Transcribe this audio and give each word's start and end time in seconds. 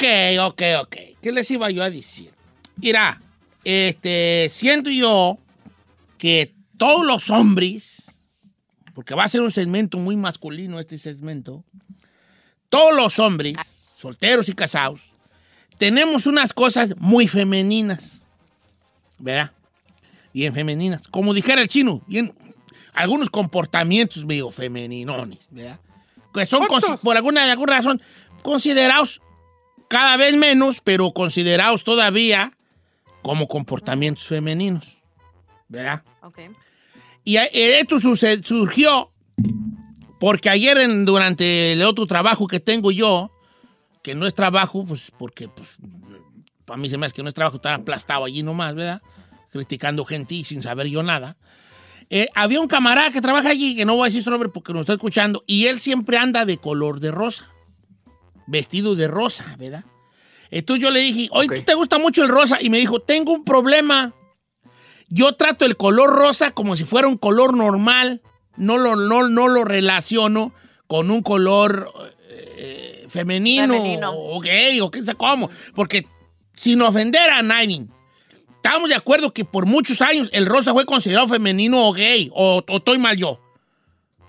Ok, 0.00 0.52
ok, 0.52 0.62
ok. 0.82 0.96
¿Qué 1.20 1.32
les 1.32 1.50
iba 1.50 1.70
yo 1.70 1.82
a 1.82 1.90
decir? 1.90 2.32
Mira, 2.76 3.20
este, 3.64 4.48
siento 4.50 4.90
yo 4.90 5.38
que 6.18 6.54
todos 6.78 7.04
los 7.04 7.30
hombres, 7.30 8.04
porque 8.94 9.14
va 9.14 9.24
a 9.24 9.28
ser 9.28 9.42
un 9.42 9.52
segmento 9.52 9.98
muy 9.98 10.16
masculino 10.16 10.80
este 10.80 10.96
segmento, 10.96 11.64
todos 12.68 12.94
los 12.94 13.18
hombres, 13.18 13.56
solteros 13.94 14.48
y 14.48 14.54
casados, 14.54 15.12
tenemos 15.76 16.26
unas 16.26 16.52
cosas 16.52 16.94
muy 16.98 17.28
femeninas, 17.28 18.20
¿verdad? 19.18 19.52
Bien 20.32 20.54
femeninas. 20.54 21.02
Como 21.08 21.34
dijera 21.34 21.60
el 21.60 21.68
chino, 21.68 22.02
bien, 22.06 22.32
algunos 22.94 23.28
comportamientos 23.28 24.24
medio 24.24 24.50
femeninones, 24.50 25.40
¿verdad? 25.50 25.80
Que 26.32 26.46
son, 26.46 26.66
por 27.02 27.16
alguna, 27.16 27.50
alguna 27.50 27.74
razón, 27.74 28.00
considerados 28.42 29.20
cada 29.90 30.16
vez 30.16 30.36
menos, 30.36 30.80
pero 30.84 31.10
considerados 31.10 31.82
todavía 31.82 32.56
como 33.22 33.48
comportamientos 33.48 34.24
femeninos, 34.24 34.96
¿verdad? 35.68 36.04
Y 37.24 37.36
a- 37.38 37.44
esto 37.52 37.98
surgió 37.98 39.10
porque 40.20 40.48
ayer 40.48 40.78
en- 40.78 41.04
durante 41.04 41.72
el 41.72 41.82
otro 41.82 42.06
trabajo 42.06 42.46
que 42.46 42.60
tengo 42.60 42.92
yo, 42.92 43.32
que 44.02 44.14
no 44.14 44.28
es 44.28 44.32
trabajo, 44.34 44.84
pues 44.86 45.10
porque 45.18 45.48
pues, 45.48 45.76
para 46.64 46.76
mí 46.78 46.88
se 46.88 46.96
me 46.96 47.06
hace 47.06 47.16
que 47.16 47.22
no 47.24 47.28
es 47.28 47.34
trabajo 47.34 47.56
estar 47.56 47.74
aplastado 47.74 48.24
allí 48.24 48.44
nomás, 48.44 48.76
¿verdad? 48.76 49.02
Criticando 49.50 50.04
gente 50.04 50.36
y 50.36 50.44
sin 50.44 50.62
saber 50.62 50.86
yo 50.86 51.02
nada. 51.02 51.36
Eh, 52.10 52.28
había 52.36 52.60
un 52.60 52.68
camarada 52.68 53.10
que 53.10 53.20
trabaja 53.20 53.48
allí, 53.50 53.74
que 53.74 53.84
no 53.84 53.94
voy 53.96 54.02
a 54.04 54.06
decir 54.06 54.22
su 54.22 54.30
nombre 54.30 54.48
porque 54.50 54.72
nos 54.72 54.82
está 54.82 54.92
escuchando, 54.92 55.42
y 55.48 55.66
él 55.66 55.80
siempre 55.80 56.16
anda 56.16 56.44
de 56.44 56.58
color 56.58 57.00
de 57.00 57.10
rosa, 57.10 57.46
vestido 58.50 58.94
de 58.96 59.08
rosa, 59.08 59.56
¿verdad? 59.58 59.84
Entonces 60.50 60.82
yo 60.82 60.90
le 60.90 61.00
dije, 61.00 61.28
oye, 61.30 61.48
¿tú 61.48 61.62
te 61.62 61.74
gusta 61.74 61.98
mucho 61.98 62.22
el 62.22 62.28
rosa? 62.28 62.58
Y 62.60 62.70
me 62.70 62.78
dijo, 62.78 63.00
tengo 63.00 63.32
un 63.32 63.44
problema. 63.44 64.12
Yo 65.08 65.34
trato 65.36 65.64
el 65.64 65.76
color 65.76 66.10
rosa 66.10 66.50
como 66.50 66.74
si 66.76 66.84
fuera 66.84 67.06
un 67.08 67.16
color 67.16 67.54
normal. 67.56 68.20
No 68.56 68.76
lo, 68.76 68.96
no, 68.96 69.28
no 69.28 69.48
lo 69.48 69.64
relaciono 69.64 70.52
con 70.88 71.10
un 71.10 71.22
color 71.22 71.92
eh, 72.56 73.06
femenino, 73.08 73.74
Femenino. 73.74 74.10
o 74.12 74.40
gay 74.40 74.80
o 74.80 74.90
qué 74.90 75.04
sé 75.04 75.14
cómo. 75.14 75.48
Porque 75.74 76.04
sin 76.54 76.82
ofender 76.82 77.30
a 77.30 77.42
nadie, 77.42 77.86
estamos 78.56 78.88
de 78.88 78.96
acuerdo 78.96 79.32
que 79.32 79.44
por 79.44 79.66
muchos 79.66 80.02
años 80.02 80.28
el 80.32 80.46
rosa 80.46 80.72
fue 80.72 80.84
considerado 80.84 81.28
femenino 81.28 81.86
o 81.86 81.92
gay. 81.92 82.28
O, 82.34 82.62
o 82.68 82.76
estoy 82.76 82.98
mal 82.98 83.16
yo. 83.16 83.40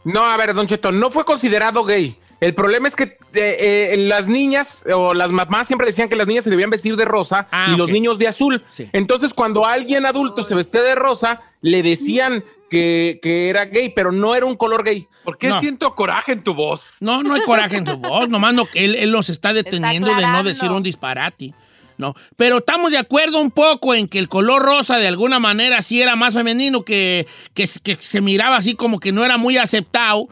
No, 0.04 0.24
a 0.24 0.38
ver, 0.38 0.54
Don 0.54 0.68
Cheto, 0.68 0.92
no 0.92 1.10
fue 1.10 1.26
considerado 1.26 1.84
gay. 1.84 2.18
El 2.42 2.56
problema 2.56 2.88
es 2.88 2.96
que 2.96 3.04
eh, 3.04 3.18
eh, 3.34 3.96
las 3.98 4.28
niñas 4.28 4.84
o 4.94 5.14
las 5.14 5.32
mamás 5.32 5.68
siempre 5.68 5.86
decían 5.88 6.10
que 6.10 6.16
las 6.16 6.28
niñas 6.28 6.44
se 6.44 6.50
debían 6.50 6.72
vestir 6.72 6.96
de 6.96 7.06
rosa 7.06 7.48
Ah, 7.52 7.68
y 7.74 7.78
los 7.78 7.90
niños 7.90 8.18
de 8.18 8.28
azul. 8.28 8.64
Sí. 8.68 8.90
Entonces, 8.94 9.32
cuando 9.34 9.66
alguien 9.66 10.06
adulto 10.08 10.42
se 10.42 10.56
vestía 10.56 10.82
de 10.82 10.96
rosa, 10.96 11.42
le 11.62 11.84
decían 11.84 12.44
que, 12.72 13.20
que 13.22 13.50
era 13.50 13.66
gay, 13.66 13.90
pero 13.96 14.12
no 14.12 14.34
era 14.34 14.48
un 14.48 14.56
color 14.58 14.84
gay. 14.84 15.08
¿Por 15.24 15.38
qué 15.38 15.50
No. 15.50 15.60
siento 15.60 15.94
coraje 15.94 16.32
en 16.32 16.44
tu 16.44 16.56
voz? 16.56 16.96
No, 17.00 17.22
no 17.22 17.36
hay 17.36 17.42
coraje 17.42 17.78
en 17.78 17.86
su 17.86 17.98
voz, 17.98 18.28
nomás 18.28 18.56
no, 18.56 18.68
él, 18.74 18.96
él 18.96 19.12
nos 19.12 19.30
está 19.30 19.54
deteniendo 19.54 20.14
de 20.16 20.26
no 20.26 20.44
decir 20.44 20.72
un 20.72 20.82
disparate. 20.82 21.54
No, 22.00 22.16
pero 22.38 22.58
estamos 22.58 22.90
de 22.90 22.98
acuerdo 22.98 23.40
un 23.40 23.52
poco 23.52 23.94
en 23.94 24.08
que 24.08 24.18
el 24.18 24.28
color 24.28 24.64
rosa 24.64 24.98
de 24.98 25.08
alguna 25.08 25.38
manera 25.38 25.84
sí 25.84 26.02
era 26.02 26.16
más 26.16 26.34
femenino, 26.34 26.84
que, 26.84 27.28
que, 27.54 27.70
que 27.84 27.98
se 28.00 28.22
miraba 28.22 28.56
así 28.56 28.74
como 28.74 29.00
que 29.00 29.12
no 29.12 29.24
era 29.24 29.38
muy 29.38 29.58
aceptado, 29.58 30.28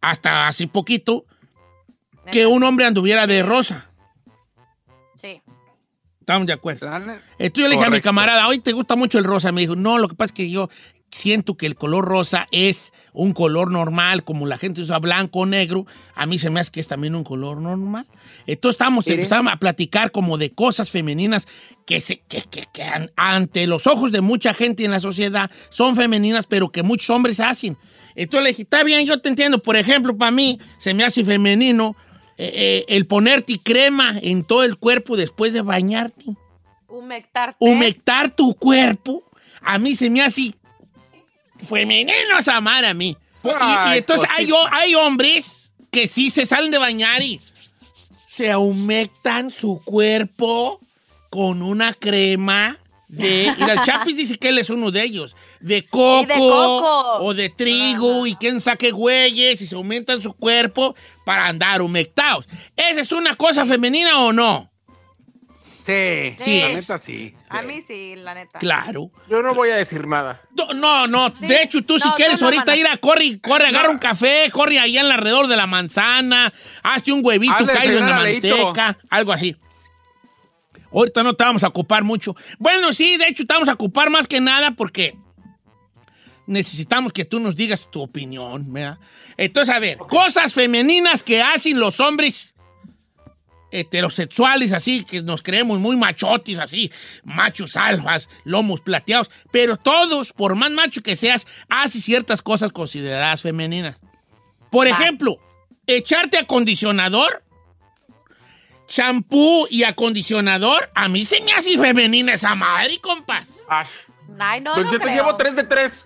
hasta 0.00 0.48
hace 0.48 0.66
poquito, 0.66 1.26
que 2.32 2.46
un 2.46 2.62
hombre 2.64 2.86
anduviera 2.86 3.26
de 3.26 3.42
rosa. 3.42 3.86
Sí. 5.20 5.40
Estamos 6.20 6.46
de 6.46 6.52
acuerdo. 6.52 6.86
Entonces 7.38 7.52
yo 7.64 7.68
le 7.68 7.74
dije 7.74 7.86
a 7.86 7.90
mi 7.90 8.00
camarada, 8.00 8.46
hoy 8.48 8.60
te 8.60 8.72
gusta 8.72 8.94
mucho 8.96 9.18
el 9.18 9.24
rosa. 9.24 9.52
Me 9.52 9.62
dijo, 9.62 9.74
no, 9.76 9.98
lo 9.98 10.08
que 10.08 10.14
pasa 10.14 10.26
es 10.26 10.32
que 10.36 10.50
yo 10.50 10.68
siento 11.10 11.56
que 11.56 11.66
el 11.66 11.74
color 11.74 12.04
rosa 12.04 12.46
es 12.52 12.92
un 13.12 13.32
color 13.32 13.72
normal, 13.72 14.22
como 14.22 14.46
la 14.46 14.56
gente 14.58 14.80
usa 14.80 14.98
blanco 15.00 15.40
o 15.40 15.46
negro. 15.46 15.86
A 16.14 16.26
mí 16.26 16.38
se 16.38 16.50
me 16.50 16.60
hace 16.60 16.70
que 16.70 16.78
es 16.80 16.86
también 16.86 17.16
un 17.16 17.24
color 17.24 17.56
normal. 17.56 18.06
Entonces 18.46 18.74
estamos 18.76 19.04
empezando 19.14 19.50
a 19.50 19.56
platicar 19.56 20.12
como 20.12 20.38
de 20.38 20.52
cosas 20.52 20.88
femeninas 20.88 21.48
que, 21.84 22.00
se, 22.00 22.20
que, 22.20 22.42
que- 22.42 22.64
que 22.72 22.82
an- 22.84 23.10
ante 23.16 23.66
los 23.66 23.88
ojos 23.88 24.12
de 24.12 24.20
mucha 24.20 24.54
gente 24.54 24.84
en 24.84 24.92
la 24.92 25.00
sociedad 25.00 25.50
son 25.70 25.96
femeninas, 25.96 26.46
pero 26.46 26.70
que 26.70 26.84
muchos 26.84 27.10
hombres 27.10 27.40
hacen. 27.40 27.76
Entonces 28.14 28.44
le 28.44 28.50
dije, 28.50 28.62
está 28.62 28.84
bien, 28.84 29.04
yo 29.04 29.20
te 29.20 29.28
entiendo. 29.30 29.60
Por 29.60 29.74
ejemplo, 29.76 30.16
para 30.16 30.30
mí 30.30 30.60
se 30.78 30.94
me 30.94 31.02
hace 31.02 31.24
femenino 31.24 31.96
eh, 32.42 32.52
eh, 32.54 32.84
el 32.96 33.06
ponerte 33.06 33.58
crema 33.62 34.14
en 34.22 34.44
todo 34.44 34.64
el 34.64 34.76
cuerpo 34.78 35.16
después 35.16 35.52
de 35.52 35.60
bañarte 35.62 36.24
Humectarte. 36.88 37.56
humectar 37.60 38.34
tu 38.34 38.54
cuerpo, 38.54 39.22
a 39.60 39.78
mí 39.78 39.94
se 39.94 40.08
me 40.10 40.22
hace 40.22 40.54
femenino 41.58 42.38
esa 42.38 42.60
madre 42.60 42.88
a 42.88 42.94
mí. 42.94 43.16
Y- 43.44 43.48
y, 43.48 43.52
Ay, 43.58 43.98
entonces 43.98 44.28
hay, 44.36 44.48
cosita. 44.48 44.58
ho- 44.58 44.68
hay 44.74 44.94
hombres 44.94 45.72
que 45.90 46.06
sí 46.08 46.30
se 46.30 46.46
salen 46.46 46.70
de 46.70 46.78
bañar 46.78 47.22
y 47.22 47.40
se 48.28 48.54
humectan 48.56 49.50
su 49.50 49.80
cuerpo 49.84 50.80
con 51.30 51.62
una 51.62 51.92
crema 51.94 52.78
de... 53.10 53.52
Mira, 53.58 53.72
el 53.74 53.80
Chapis 53.80 54.16
dice 54.16 54.36
que 54.36 54.48
él 54.48 54.58
es 54.58 54.70
uno 54.70 54.90
de 54.90 55.02
ellos. 55.02 55.36
De 55.60 55.84
coco, 55.86 56.26
de 56.26 56.34
coco. 56.34 57.18
o 57.24 57.34
de 57.34 57.48
trigo 57.48 58.26
y 58.26 58.36
quien 58.36 58.60
saque 58.60 58.90
güeyes 58.92 59.60
y 59.60 59.66
se 59.66 59.74
aumentan 59.74 60.22
su 60.22 60.32
cuerpo 60.34 60.94
para 61.24 61.46
andar 61.46 61.82
humectados. 61.82 62.46
¿Esa 62.76 63.00
es 63.00 63.12
una 63.12 63.34
cosa 63.34 63.66
femenina 63.66 64.20
o 64.20 64.32
no? 64.32 64.70
Sí, 65.84 66.34
Sí. 66.36 66.60
La 66.60 66.68
neta 66.68 66.98
sí. 66.98 67.34
A 67.48 67.62
mí 67.62 67.82
sí, 67.86 68.14
la 68.14 68.34
neta. 68.34 68.58
Claro. 68.60 69.10
Yo 69.28 69.42
no 69.42 69.54
voy 69.54 69.70
a 69.70 69.76
decir 69.76 70.06
nada. 70.06 70.40
No, 70.56 70.72
no, 70.72 71.06
no. 71.08 71.34
Sí. 71.40 71.46
De 71.46 71.62
hecho, 71.62 71.82
tú 71.82 71.98
si 71.98 72.08
No, 72.08 72.14
quieres 72.14 72.40
no, 72.40 72.46
ahorita 72.46 72.76
ir 72.76 72.86
a 72.86 72.96
corre, 72.98 73.40
corre, 73.40 73.66
agarra 73.66 73.90
un 73.90 73.98
café, 73.98 74.50
corre 74.52 74.78
allá 74.78 75.00
alrededor 75.00 75.48
de 75.48 75.56
la 75.56 75.66
manzana, 75.66 76.52
hazte 76.82 77.12
un 77.12 77.24
huevito 77.24 77.54
Hazle 77.54 77.72
caído 77.72 77.98
en 77.98 78.08
la 78.08 78.18
manteca, 78.18 78.98
algo 79.08 79.32
así. 79.32 79.56
Ahorita 80.92 81.22
no 81.22 81.34
te 81.34 81.44
vamos 81.44 81.62
a 81.62 81.68
ocupar 81.68 82.04
mucho. 82.04 82.34
Bueno, 82.58 82.92
sí, 82.92 83.16
de 83.16 83.28
hecho, 83.28 83.46
te 83.46 83.54
vamos 83.54 83.68
a 83.68 83.74
ocupar 83.74 84.10
más 84.10 84.26
que 84.26 84.40
nada 84.40 84.72
porque 84.72 85.16
necesitamos 86.46 87.12
que 87.12 87.24
tú 87.24 87.38
nos 87.38 87.54
digas 87.54 87.88
tu 87.90 88.02
opinión, 88.02 88.72
¿verdad? 88.72 88.98
Entonces, 89.36 89.74
a 89.74 89.78
ver, 89.78 89.98
cosas 89.98 90.52
femeninas 90.52 91.22
que 91.22 91.40
hacen 91.42 91.78
los 91.78 92.00
hombres 92.00 92.54
heterosexuales, 93.72 94.72
así, 94.72 95.04
que 95.04 95.22
nos 95.22 95.42
creemos 95.42 95.78
muy 95.78 95.96
machotis, 95.96 96.58
así, 96.58 96.90
machos 97.22 97.76
alfas, 97.76 98.28
lomos 98.44 98.80
plateados, 98.80 99.30
pero 99.52 99.76
todos, 99.76 100.32
por 100.32 100.56
más 100.56 100.72
macho 100.72 101.02
que 101.02 101.16
seas, 101.16 101.46
hacen 101.68 102.02
ciertas 102.02 102.42
cosas 102.42 102.72
consideradas 102.72 103.42
femeninas. 103.42 103.98
Por 104.70 104.86
ejemplo, 104.86 105.38
echarte 105.86 106.38
acondicionador, 106.38 107.44
champú 108.90 109.66
y 109.70 109.84
acondicionador, 109.84 110.90
a 110.96 111.08
mí 111.08 111.24
se 111.24 111.40
me 111.40 111.52
hace 111.52 111.78
femenina 111.78 112.34
esa 112.34 112.56
madre, 112.56 112.98
compas. 113.00 113.48
Ay, 114.38 114.60
no, 114.60 114.74
Don 114.74 114.84
no 114.84 114.90
Cheto, 114.90 115.02
creo. 115.04 115.14
llevo 115.14 115.36
tres 115.36 115.54
de 115.54 115.62
tres. 115.64 116.04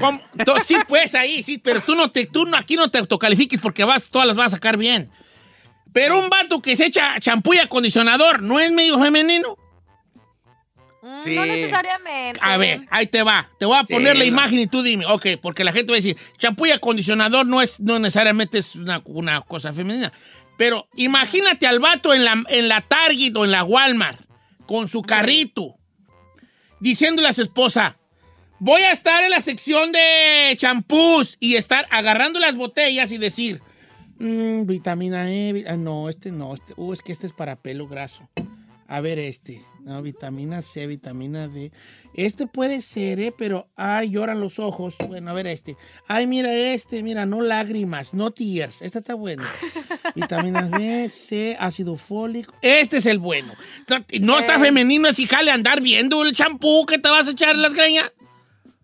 ¿Cómo? 0.00 0.20
To- 0.44 0.56
Sí, 0.64 0.76
pues 0.88 1.14
ahí, 1.14 1.44
sí, 1.44 1.58
pero 1.58 1.80
tú 1.82 1.94
no 1.94 2.10
te, 2.10 2.26
tú 2.26 2.44
no, 2.44 2.56
aquí 2.56 2.74
no 2.74 2.90
te 2.90 2.98
autocalifiques 2.98 3.60
porque 3.60 3.84
vas, 3.84 4.08
todas 4.10 4.26
las 4.26 4.34
vas 4.36 4.52
a 4.52 4.56
sacar 4.56 4.76
bien. 4.76 5.08
Pero 5.92 6.18
un 6.18 6.28
vato 6.28 6.60
que 6.60 6.74
se 6.76 6.86
echa 6.86 7.20
champú 7.20 7.54
y 7.54 7.58
acondicionador, 7.58 8.42
¿no 8.42 8.58
es 8.58 8.72
medio 8.72 8.98
femenino? 8.98 9.56
Mm, 11.02 11.22
Sí. 11.22 11.34
No 11.36 11.46
necesariamente. 11.46 12.40
A 12.42 12.56
ver, 12.56 12.80
ahí 12.90 13.06
te 13.06 13.22
va. 13.22 13.48
Te 13.60 13.66
voy 13.66 13.76
a 13.78 13.84
Sí, 13.84 13.92
poner 13.92 14.16
la 14.16 14.24
no. 14.24 14.28
imagen 14.28 14.58
y 14.58 14.66
tú 14.66 14.82
dime. 14.82 15.04
Ok, 15.06 15.26
porque 15.40 15.62
la 15.62 15.70
gente 15.72 15.92
va 15.92 15.96
a 15.96 16.00
decir, 16.00 16.16
champú 16.38 16.66
y 16.66 16.72
acondicionador 16.72 17.46
no 17.46 17.62
es, 17.62 17.78
no 17.78 17.98
necesariamente 18.00 18.58
es 18.58 18.74
una, 18.74 19.00
una 19.04 19.40
cosa 19.42 19.72
femenina. 19.72 20.12
Pero 20.56 20.88
imagínate 20.96 21.66
al 21.66 21.80
vato 21.80 22.14
en 22.14 22.24
la, 22.24 22.42
en 22.48 22.68
la 22.68 22.80
Target 22.80 23.36
o 23.36 23.44
en 23.44 23.50
la 23.50 23.64
Walmart 23.64 24.20
con 24.66 24.88
su 24.88 25.02
carrito 25.02 25.76
diciéndole 26.80 27.28
a 27.28 27.32
su 27.32 27.42
esposa, 27.42 27.96
voy 28.58 28.82
a 28.82 28.92
estar 28.92 29.24
en 29.24 29.30
la 29.30 29.40
sección 29.40 29.90
de 29.90 30.54
champús 30.56 31.36
y 31.40 31.56
estar 31.56 31.86
agarrando 31.90 32.38
las 32.40 32.56
botellas 32.56 33.10
y 33.10 33.18
decir, 33.18 33.62
"Mm, 34.18 34.66
vitamina 34.66 35.30
E, 35.32 35.64
ah, 35.66 35.76
no, 35.76 36.08
este 36.08 36.30
no, 36.30 36.54
este, 36.54 36.74
uh, 36.76 36.92
es 36.92 37.00
que 37.00 37.12
este 37.12 37.26
es 37.26 37.32
para 37.32 37.56
pelo 37.56 37.88
graso. 37.88 38.28
A 38.94 39.00
ver 39.00 39.18
este, 39.18 39.60
no, 39.80 40.00
vitamina 40.02 40.62
C, 40.62 40.86
vitamina 40.86 41.48
D. 41.48 41.72
Este 42.14 42.46
puede 42.46 42.80
ser, 42.80 43.18
¿eh? 43.18 43.34
Pero, 43.36 43.66
ay, 43.74 44.10
lloran 44.10 44.38
los 44.38 44.60
ojos. 44.60 44.94
Bueno, 45.08 45.32
a 45.32 45.34
ver 45.34 45.48
este. 45.48 45.76
Ay, 46.06 46.28
mira 46.28 46.54
este, 46.54 47.02
mira, 47.02 47.26
no 47.26 47.40
lágrimas, 47.40 48.14
no 48.14 48.30
tears. 48.30 48.82
Este 48.82 49.00
está 49.00 49.14
bueno. 49.14 49.42
Vitaminas 50.14 50.70
B, 50.70 51.08
C, 51.08 51.56
ácido 51.58 51.96
fólico. 51.96 52.54
Este 52.62 52.98
es 52.98 53.06
el 53.06 53.18
bueno. 53.18 53.54
No- 54.20 54.38
está 54.38 54.60
femenino, 54.60 55.08
es 55.08 55.16
jale 55.26 55.50
andar 55.50 55.80
viendo 55.80 56.24
el 56.24 56.32
champú 56.32 56.86
que 56.86 57.00
te 57.00 57.08
vas 57.08 57.26
a 57.26 57.32
echar 57.32 57.56
en 57.56 57.62
las 57.62 57.74
greñas. 57.74 58.12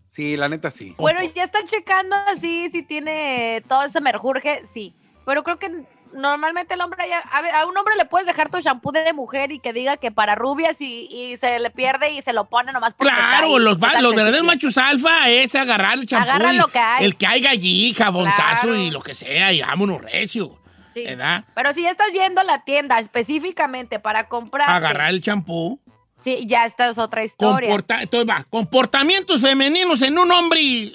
Sí, 0.09 0.35
la 0.35 0.49
neta 0.49 0.71
sí. 0.71 0.93
Bueno, 0.97 1.21
ya 1.33 1.45
están 1.45 1.67
checando 1.67 2.17
así 2.27 2.69
si 2.73 2.83
tiene 2.83 3.63
todo 3.69 3.83
ese 3.83 4.01
merjurje, 4.01 4.63
sí. 4.73 4.93
Pero 5.25 5.43
creo 5.45 5.57
que 5.57 5.85
normalmente 6.13 6.73
el 6.73 6.81
hombre 6.81 7.07
ya, 7.09 7.19
a 7.19 7.41
ver, 7.41 7.53
a 7.55 7.65
un 7.65 7.77
hombre 7.77 7.95
le 7.95 8.05
puedes 8.05 8.27
dejar 8.27 8.49
tu 8.49 8.59
shampoo 8.59 8.91
de 8.91 9.11
mujer 9.13 9.51
y 9.51 9.59
que 9.59 9.73
diga 9.73 9.97
que 9.97 10.11
para 10.11 10.35
rubias 10.35 10.79
y, 10.81 11.07
y 11.11 11.37
se 11.37 11.59
le 11.59 11.69
pierde 11.69 12.11
y 12.11 12.21
se 12.21 12.33
lo 12.33 12.45
pone 12.45 12.71
nomás 12.71 12.91
está 12.91 13.03
Claro, 13.05 13.59
los, 13.59 13.79
verdaderos 13.79 14.43
machos 14.43 14.77
alfa 14.77 15.29
es 15.29 15.53
agarrar 15.55 15.93
el 15.97 16.05
champú. 16.05 16.29
Agarran 16.29 16.57
lo 16.57 16.67
que 16.67 16.79
hay. 16.79 17.05
El 17.05 17.15
que 17.17 17.27
hay 17.27 17.45
allí, 17.47 17.93
jabonzazo 17.93 18.67
Claro. 18.67 18.75
y 18.75 18.91
lo 18.91 19.01
que 19.01 19.13
sea, 19.13 19.51
y 19.53 19.61
vámonos 19.61 20.01
recio. 20.01 20.57
Sí. 20.93 21.03
¿Verdad? 21.05 21.45
Pero 21.55 21.73
si 21.73 21.83
ya 21.83 21.91
estás 21.91 22.11
yendo 22.11 22.41
a 22.41 22.43
la 22.43 22.63
tienda 22.65 22.99
específicamente 22.99 23.99
para 23.99 24.27
comprar, 24.27 24.69
Agarrar 24.69 25.09
el 25.09 25.21
champú. 25.21 25.79
sí, 26.17 26.43
ya 26.47 26.65
esta 26.65 26.89
es 26.89 26.97
otra 26.97 27.23
historia. 27.23 27.69
Comporta- 27.69 28.01
entonces 28.01 28.29
va, 28.29 28.45
comportamientos 28.49 29.39
femeninos 29.41 30.01
en 30.01 30.19
un 30.19 30.29
hombre 30.31 30.91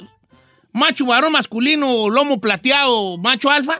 macho 0.73 1.07
varón 1.07 1.33
masculino, 1.33 2.11
lomo 2.11 2.39
plateado, 2.41 3.17
macho 3.17 3.51
alfa. 3.51 3.79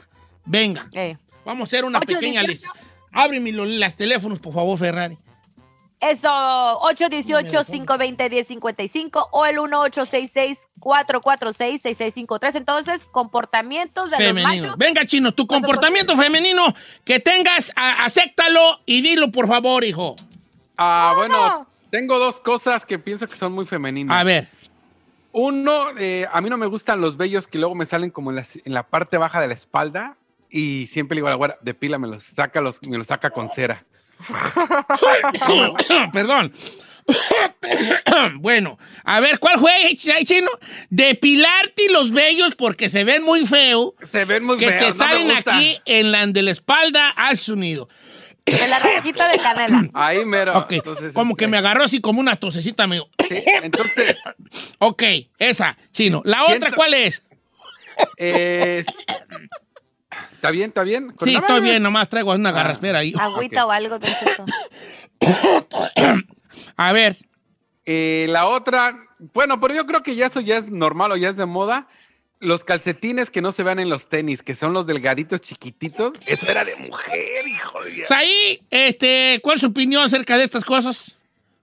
Venga, 0.49 0.87
Eh, 0.93 1.17
vamos 1.47 1.63
a 1.63 1.65
hacer 1.67 1.83
una 1.85 1.99
pequeña 1.99 2.43
lista. 2.43 2.69
Ábreme 3.11 3.51
los 3.51 3.95
teléfonos, 3.95 4.39
por 4.39 4.53
favor, 4.53 4.77
Ferrari. 4.77 5.17
Eso, 5.99 6.29
818-520-1055 6.29 9.29
o 9.31 9.45
el 9.47 9.57
1866-446-6653. 9.57 12.55
Entonces, 12.55 13.03
comportamientos 13.11 14.11
de 14.11 14.17
los 14.17 14.27
Femenino. 14.27 14.63
machos. 14.65 14.77
Venga, 14.77 15.05
chino, 15.05 15.33
tu 15.33 15.47
comportamiento 15.47 16.15
femenino 16.15 16.73
que 17.03 17.19
tengas, 17.19 17.71
a- 17.75 18.05
acéptalo 18.05 18.79
y 18.85 19.01
dilo, 19.01 19.31
por 19.31 19.47
favor, 19.47 19.83
hijo. 19.83 20.15
Ah, 20.77 21.09
No, 21.13 21.17
bueno, 21.17 21.47
no. 21.49 21.67
tengo 21.89 22.19
dos 22.19 22.39
cosas 22.39 22.85
que 22.85 22.99
pienso 22.99 23.27
que 23.27 23.35
son 23.35 23.53
muy 23.53 23.65
femeninas. 23.65 24.19
A 24.19 24.23
ver. 24.23 24.47
Uno, 25.31 25.97
eh, 25.99 26.27
a 26.31 26.41
mí 26.41 26.49
no 26.49 26.57
me 26.57 26.65
gustan 26.67 27.01
los 27.01 27.17
vellos 27.17 27.47
que 27.47 27.57
luego 27.59 27.75
me 27.75 27.85
salen 27.85 28.09
como 28.11 28.31
en 28.31 28.37
la, 28.37 28.45
en 28.65 28.73
la 28.73 28.83
parte 28.83 29.17
baja 29.17 29.39
de 29.41 29.47
la 29.47 29.53
espalda. 29.53 30.16
Y 30.49 30.87
siempre 30.87 31.15
le 31.15 31.19
digo 31.19 31.27
a 31.27 31.31
la 31.31 31.35
güera, 31.35 31.55
depila, 31.61 31.97
me 31.97 32.07
los 32.07 32.23
saca, 32.23 32.61
los, 32.61 32.81
me 32.87 32.97
los 32.97 33.07
saca 33.07 33.29
con 33.31 33.49
cera. 33.49 33.83
Perdón. 36.13 36.53
bueno, 38.39 38.77
a 39.05 39.19
ver, 39.19 39.39
¿cuál 39.39 39.59
fue, 39.59 39.71
ch- 39.93 40.25
chino? 40.25 40.49
Depilarte 40.89 41.89
los 41.91 42.11
vellos 42.11 42.55
porque 42.55 42.89
se 42.89 43.03
ven 43.03 43.23
muy 43.23 43.45
feo. 43.45 43.95
Se 44.09 44.25
ven 44.25 44.43
muy 44.43 44.57
Que 44.57 44.71
te 44.71 44.79
feos, 44.79 44.97
no 44.97 45.05
me 45.05 45.11
salen 45.11 45.31
aquí 45.31 45.79
en 45.85 46.11
la 46.11 46.25
de 46.27 46.41
la 46.41 46.51
espalda, 46.51 47.09
has 47.15 47.47
unido. 47.47 47.87
De 48.45 48.67
la 48.67 48.79
rajita 48.79 49.27
de 49.29 49.37
canela. 49.37 49.87
Ahí 49.93 50.23
mero. 50.25 50.65
Entonces, 50.69 51.13
como 51.13 51.31
este, 51.31 51.45
que 51.45 51.47
me 51.49 51.57
agarró 51.57 51.83
así 51.83 51.99
como 52.01 52.19
una 52.19 52.35
tosecita 52.35 52.87
medio. 52.87 53.09
sí, 53.27 53.43
entonces, 53.63 54.15
ok, 54.79 55.03
esa, 55.39 55.77
chino. 55.91 56.21
¿La 56.25 56.43
otra 56.43 56.55
Siento- 56.57 56.75
cuál 56.75 56.93
es? 56.93 57.23
eh, 58.17 58.83
¿está 60.37 60.51
bien? 60.51 60.69
¿Está 60.69 60.83
bien? 60.83 61.13
Sí, 61.21 61.35
estoy 61.35 61.59
bien, 61.61 61.83
nomás 61.83 62.07
traigo 62.09 62.31
una 62.31 62.51
garraspera 62.51 62.99
ahí. 62.99 63.13
Agüita 63.19 63.65
o 63.65 63.71
algo. 63.71 63.99
Don 63.99 64.09
Cheto. 64.09 64.45
A 66.77 66.91
ver, 66.93 67.17
Eh, 67.89 68.25
la 68.29 68.47
otra, 68.47 68.99
bueno, 69.33 69.61
pero 69.61 69.73
yo 69.73 69.85
creo 69.85 70.03
que 70.03 70.13
ya 70.15 70.25
eso 70.25 70.41
ya 70.41 70.57
es 70.57 70.69
normal 70.69 71.11
o 71.13 71.15
ya 71.15 71.29
es 71.29 71.37
de 71.37 71.45
moda. 71.45 71.87
Los 72.39 72.65
calcetines 72.65 73.31
que 73.31 73.41
no 73.41 73.53
se 73.53 73.63
vean 73.63 73.79
en 73.79 73.89
los 73.89 74.09
tenis, 74.09 74.43
que 74.43 74.55
son 74.55 74.73
los 74.73 74.85
delgaditos 74.85 75.39
chiquititos, 75.41 76.13
eso 76.27 76.51
era 76.51 76.65
de 76.65 76.75
mujer, 76.75 77.47
hijo 77.47 77.81
de... 77.83 78.03
Saí, 78.03 78.61
este, 78.69 79.39
¿cuál 79.41 79.55
es 79.55 79.61
su 79.61 79.67
opinión 79.67 80.03
acerca 80.03 80.37
de 80.37 80.43
estas 80.43 80.65
cosas? 80.65 81.15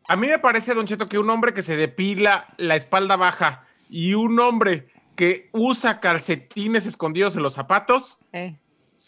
A 0.09 0.17
mí 0.17 0.27
me 0.27 0.39
parece, 0.39 0.73
Don 0.75 0.87
Cheto, 0.87 1.07
que 1.07 1.19
un 1.19 1.29
hombre 1.31 1.53
que 1.53 1.61
se 1.63 1.77
depila 1.77 2.47
la 2.57 2.75
espalda 2.75 3.17
baja 3.17 3.67
y 3.91 4.15
un 4.15 4.41
hombre 4.41 4.89
que 5.17 5.49
usa 5.53 6.01
calcetines 6.01 6.87
escondidos 6.87 7.37
en 7.37 7.43
los 7.43 7.53
zapatos, 7.55 8.19
Eh. 8.33 8.57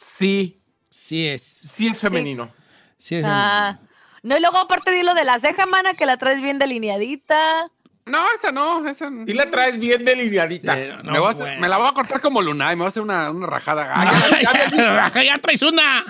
Sí, 0.01 0.61
Sí 0.91 1.27
es, 1.29 1.43
sí 1.43 1.87
es 1.87 1.99
femenino. 1.99 2.51
sí 2.99 3.15
es. 3.17 3.25
Ah. 3.27 3.79
No, 4.23 4.37
y 4.37 4.41
luego 4.41 4.59
aparte 4.59 4.91
de 4.91 5.05
lo 5.05 5.15
de 5.15 5.25
la 5.25 5.39
ceja, 5.39 5.67
mana, 5.67 5.95
que 5.95 6.05
la 6.05 6.17
traes 6.17 6.43
bien 6.43 6.59
delineadita. 6.59 7.69
No, 8.07 8.19
esa 8.37 8.51
no, 8.53 8.87
esa 8.89 9.09
no. 9.09 9.25
Y 9.27 9.33
la 9.35 9.51
traes 9.51 9.79
bien 9.79 10.05
delineadita. 10.05 10.77
Eh, 10.79 10.97
no, 11.05 11.13
me, 11.13 11.19
voy 11.21 11.29
a 11.29 11.31
hacer- 11.31 11.43
bueno. 11.47 11.61
me 11.61 11.69
la 11.69 11.77
voy 11.79 11.89
a 11.89 11.93
cortar 11.93 12.21
como 12.21 12.43
Lunay, 12.43 12.75
me 12.75 12.81
voy 12.81 12.87
a 12.87 12.89
hacer 12.89 13.03
una, 13.03 13.31
una 13.31 13.47
rajada. 13.47 13.93
Ah, 13.95 14.13
ya, 14.43 14.53
ya 14.53 14.67
vi- 14.71 14.77
ya, 14.77 15.23
ya 15.23 15.39
traes 15.39 15.63
una. 15.63 16.05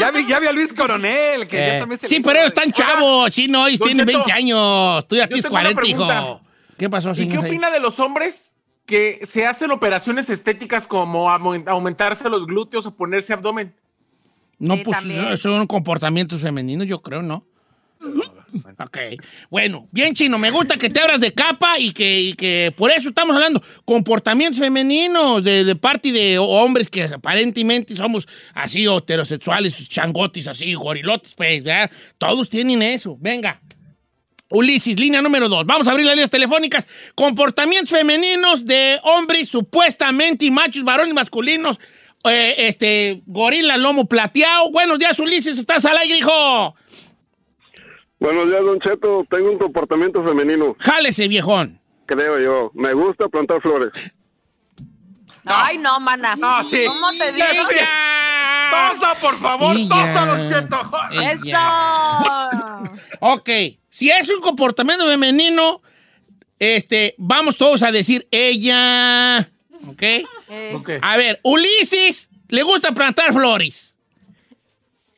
ya 0.00 0.10
vi, 0.10 0.26
ya 0.26 0.40
vi 0.40 0.46
a 0.46 0.52
Luis 0.52 0.72
Coronel, 0.72 1.46
que 1.46 1.56
ya 1.58 1.76
Eh, 1.76 1.80
también 1.80 2.00
se 2.00 2.08
sí, 2.08 2.20
pero 2.20 2.40
están 2.40 2.72
chavos, 2.72 3.32
sí, 3.34 3.48
no, 3.48 3.66
ellos 3.66 3.80
tienen 3.80 4.06
Cheto, 4.06 4.18
20 4.18 4.32
años. 4.32 5.06
Tú 5.08 5.16
ya 5.16 5.26
tienes 5.26 5.42
tengo 5.44 5.54
una 5.56 5.72
40, 5.74 5.86
hijo. 5.88 6.40
¿Qué 6.78 6.88
pasó, 6.90 7.12
¿Y 7.12 7.28
qué 7.28 7.38
opina 7.38 7.70
de 7.70 7.80
los 7.80 7.98
hombres 8.00 8.51
que 8.86 9.20
se 9.24 9.46
hacen 9.46 9.70
operaciones 9.70 10.28
estéticas 10.30 10.86
como 10.86 11.28
aumen- 11.30 11.68
aumentarse 11.68 12.28
los 12.28 12.46
glúteos 12.46 12.86
o 12.86 12.94
ponerse 12.94 13.32
abdomen? 13.32 13.74
No, 14.58 14.74
Sí, 14.76 14.82
pues 14.84 14.98
también. 14.98 15.38
son 15.38 15.66
comportamientos 15.66 16.40
femeninos, 16.40 16.86
yo 16.86 17.00
creo, 17.02 17.22
¿no? 17.22 17.46
Ok. 18.84 18.98
Bueno, 19.48 19.88
bien 19.92 20.12
chino, 20.14 20.36
me 20.38 20.50
gusta 20.50 20.76
que 20.76 20.90
te 20.90 21.00
abras 21.00 21.20
de 21.20 21.32
capa 21.32 21.78
y 21.78 21.92
que, 21.92 22.20
y 22.20 22.32
que 22.34 22.74
por 22.76 22.90
eso 22.90 23.08
estamos 23.08 23.34
hablando. 23.34 23.62
Comportamientos 23.84 24.58
femeninos 24.60 25.42
de, 25.42 25.64
de 25.64 25.76
parte 25.76 26.10
de 26.12 26.38
hombres 26.38 26.90
que 26.90 27.04
aparentemente 27.04 27.96
somos 27.96 28.26
así 28.54 28.84
heterosexuales, 28.86 29.88
changotis, 29.88 30.48
así, 30.48 30.74
gorilotes, 30.74 31.32
pues, 31.34 31.62
¿verdad? 31.62 31.90
Todos 32.18 32.48
tienen 32.48 32.82
eso. 32.82 33.16
Venga. 33.20 33.60
Ulises, 34.52 34.98
línea 35.00 35.22
número 35.22 35.48
dos. 35.48 35.64
Vamos 35.66 35.88
a 35.88 35.92
abrir 35.92 36.04
las 36.06 36.14
líneas 36.14 36.30
telefónicas. 36.30 36.86
Comportamientos 37.14 37.90
femeninos 37.90 38.64
de 38.66 39.00
hombres 39.04 39.48
supuestamente 39.48 40.44
y 40.44 40.50
machos, 40.50 40.84
varones 40.84 41.14
masculinos. 41.14 41.78
eh, 42.24 42.54
este, 42.68 43.22
gorila, 43.26 43.76
lomo 43.76 44.06
plateado. 44.06 44.70
Buenos 44.70 44.98
días, 44.98 45.18
Ulises. 45.18 45.58
¿Estás 45.58 45.84
al 45.84 45.96
aire, 45.98 46.18
hijo? 46.18 46.74
Buenos 48.20 48.46
días, 48.46 48.60
Don 48.62 48.78
Cheto. 48.78 49.24
Tengo 49.28 49.50
un 49.50 49.58
comportamiento 49.58 50.22
femenino, 50.24 50.76
Jálese, 50.78 51.26
viejón. 51.28 51.80
creo 52.06 52.38
yo. 52.38 52.70
Me 52.74 52.92
gusta 52.92 53.28
plantar 53.28 53.60
flores. 53.60 53.90
Ay, 55.44 55.78
no, 55.78 55.98
mana. 55.98 56.36
No, 56.36 56.62
sí. 56.62 56.78
¿Cómo 56.86 57.08
te 57.18 57.32
digo? 57.32 57.68
¡Ella! 57.72 57.88
¡Tosa, 59.00 59.14
por 59.20 59.38
favor! 59.40 59.76
¡Tosa. 59.88 60.26
Don 60.26 60.48
Cheto! 60.48 60.80
Eso. 61.10 61.58
Ok, 63.24 63.48
si 63.92 64.10
es 64.10 64.26
un 64.30 64.40
comportamiento 64.40 65.06
femenino, 65.06 65.82
este, 66.58 67.14
vamos 67.18 67.58
todos 67.58 67.82
a 67.82 67.92
decir 67.92 68.26
ella. 68.30 69.40
¿Ok? 69.86 70.02
Eh, 70.02 70.72
Ok. 70.74 70.90
A 71.02 71.18
ver, 71.18 71.40
Ulises 71.42 72.30
le 72.48 72.62
gusta 72.62 72.92
plantar 72.92 73.34
flores. 73.34 73.91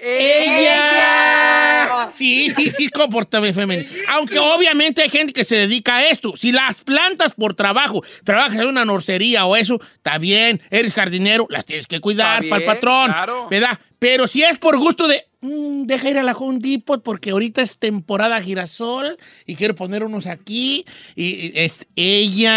Ella. 0.05 2.09
Sí, 2.11 2.53
sí, 2.55 2.71
sí, 2.71 2.89
comportamiento 2.91 3.59
femenino. 3.61 3.89
Aunque 4.09 4.39
obviamente 4.39 5.03
hay 5.03 5.09
gente 5.09 5.33
que 5.33 5.45
se 5.45 5.57
dedica 5.57 5.97
a 5.97 6.07
esto. 6.09 6.37
Si 6.37 6.53
las 6.53 6.81
plantas 6.83 7.33
por 7.33 7.55
trabajo, 7.55 8.03
trabajas 8.25 8.61
en 8.61 8.67
una 8.67 8.85
norcería 8.85 9.47
o 9.47 9.57
eso, 9.57 9.81
está 9.97 10.19
bien, 10.19 10.61
eres 10.71 10.93
jardinero, 10.93 11.47
las 11.49 11.65
tienes 11.65 11.87
que 11.87 12.01
cuidar 12.01 12.47
para 12.49 12.61
el 12.61 12.67
patrón, 12.67 13.07
claro. 13.11 13.49
¿verdad? 13.51 13.79
Pero 13.99 14.27
si 14.27 14.43
es 14.43 14.59
por 14.59 14.77
gusto 14.77 15.09
de, 15.09 15.25
"Mm, 15.41 15.85
deja 15.87 16.11
ir 16.11 16.19
a 16.19 16.23
la 16.23 16.33
Home 16.33 16.59
Depot 16.61 17.03
porque 17.03 17.31
ahorita 17.31 17.63
es 17.63 17.79
temporada 17.79 18.39
girasol 18.43 19.17
y 19.47 19.55
quiero 19.57 19.75
poner 19.75 20.05
unos 20.05 20.27
aquí 20.27 20.85
y, 21.17 21.25
y 21.25 21.53
es 21.55 21.87
ella. 21.97 22.55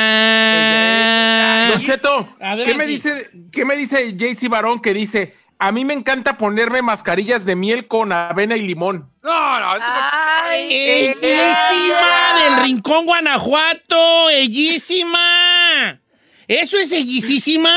Don 1.72 1.82
Cheto, 1.84 2.36
¿qué 2.66 2.74
me 2.74 2.86
dice, 2.86 3.30
qué 3.52 3.64
me 3.66 3.76
dice 3.78 4.14
JC 4.16 4.50
Barón 4.50 4.82
que 4.82 4.94
dice, 4.94 5.34
a 5.60 5.72
mí 5.72 5.86
me 5.86 5.94
encanta 5.94 6.38
ponerme 6.38 6.82
mascarillas 6.82 7.44
de 7.46 7.56
miel 7.56 7.88
con 7.88 8.12
avena 8.12 8.56
y 8.58 8.62
limón? 8.62 9.10
No, 9.24 9.60
no. 9.60 9.68
Ay, 9.82 10.68
Ellísima 10.72 12.44
del 12.44 12.64
Rincón, 12.64 13.06
Guanajuato. 13.06 14.30
Ellísima. 14.30 16.00
¿Eso 16.48 16.78
es 16.78 16.92
ellisísima? 16.92 17.72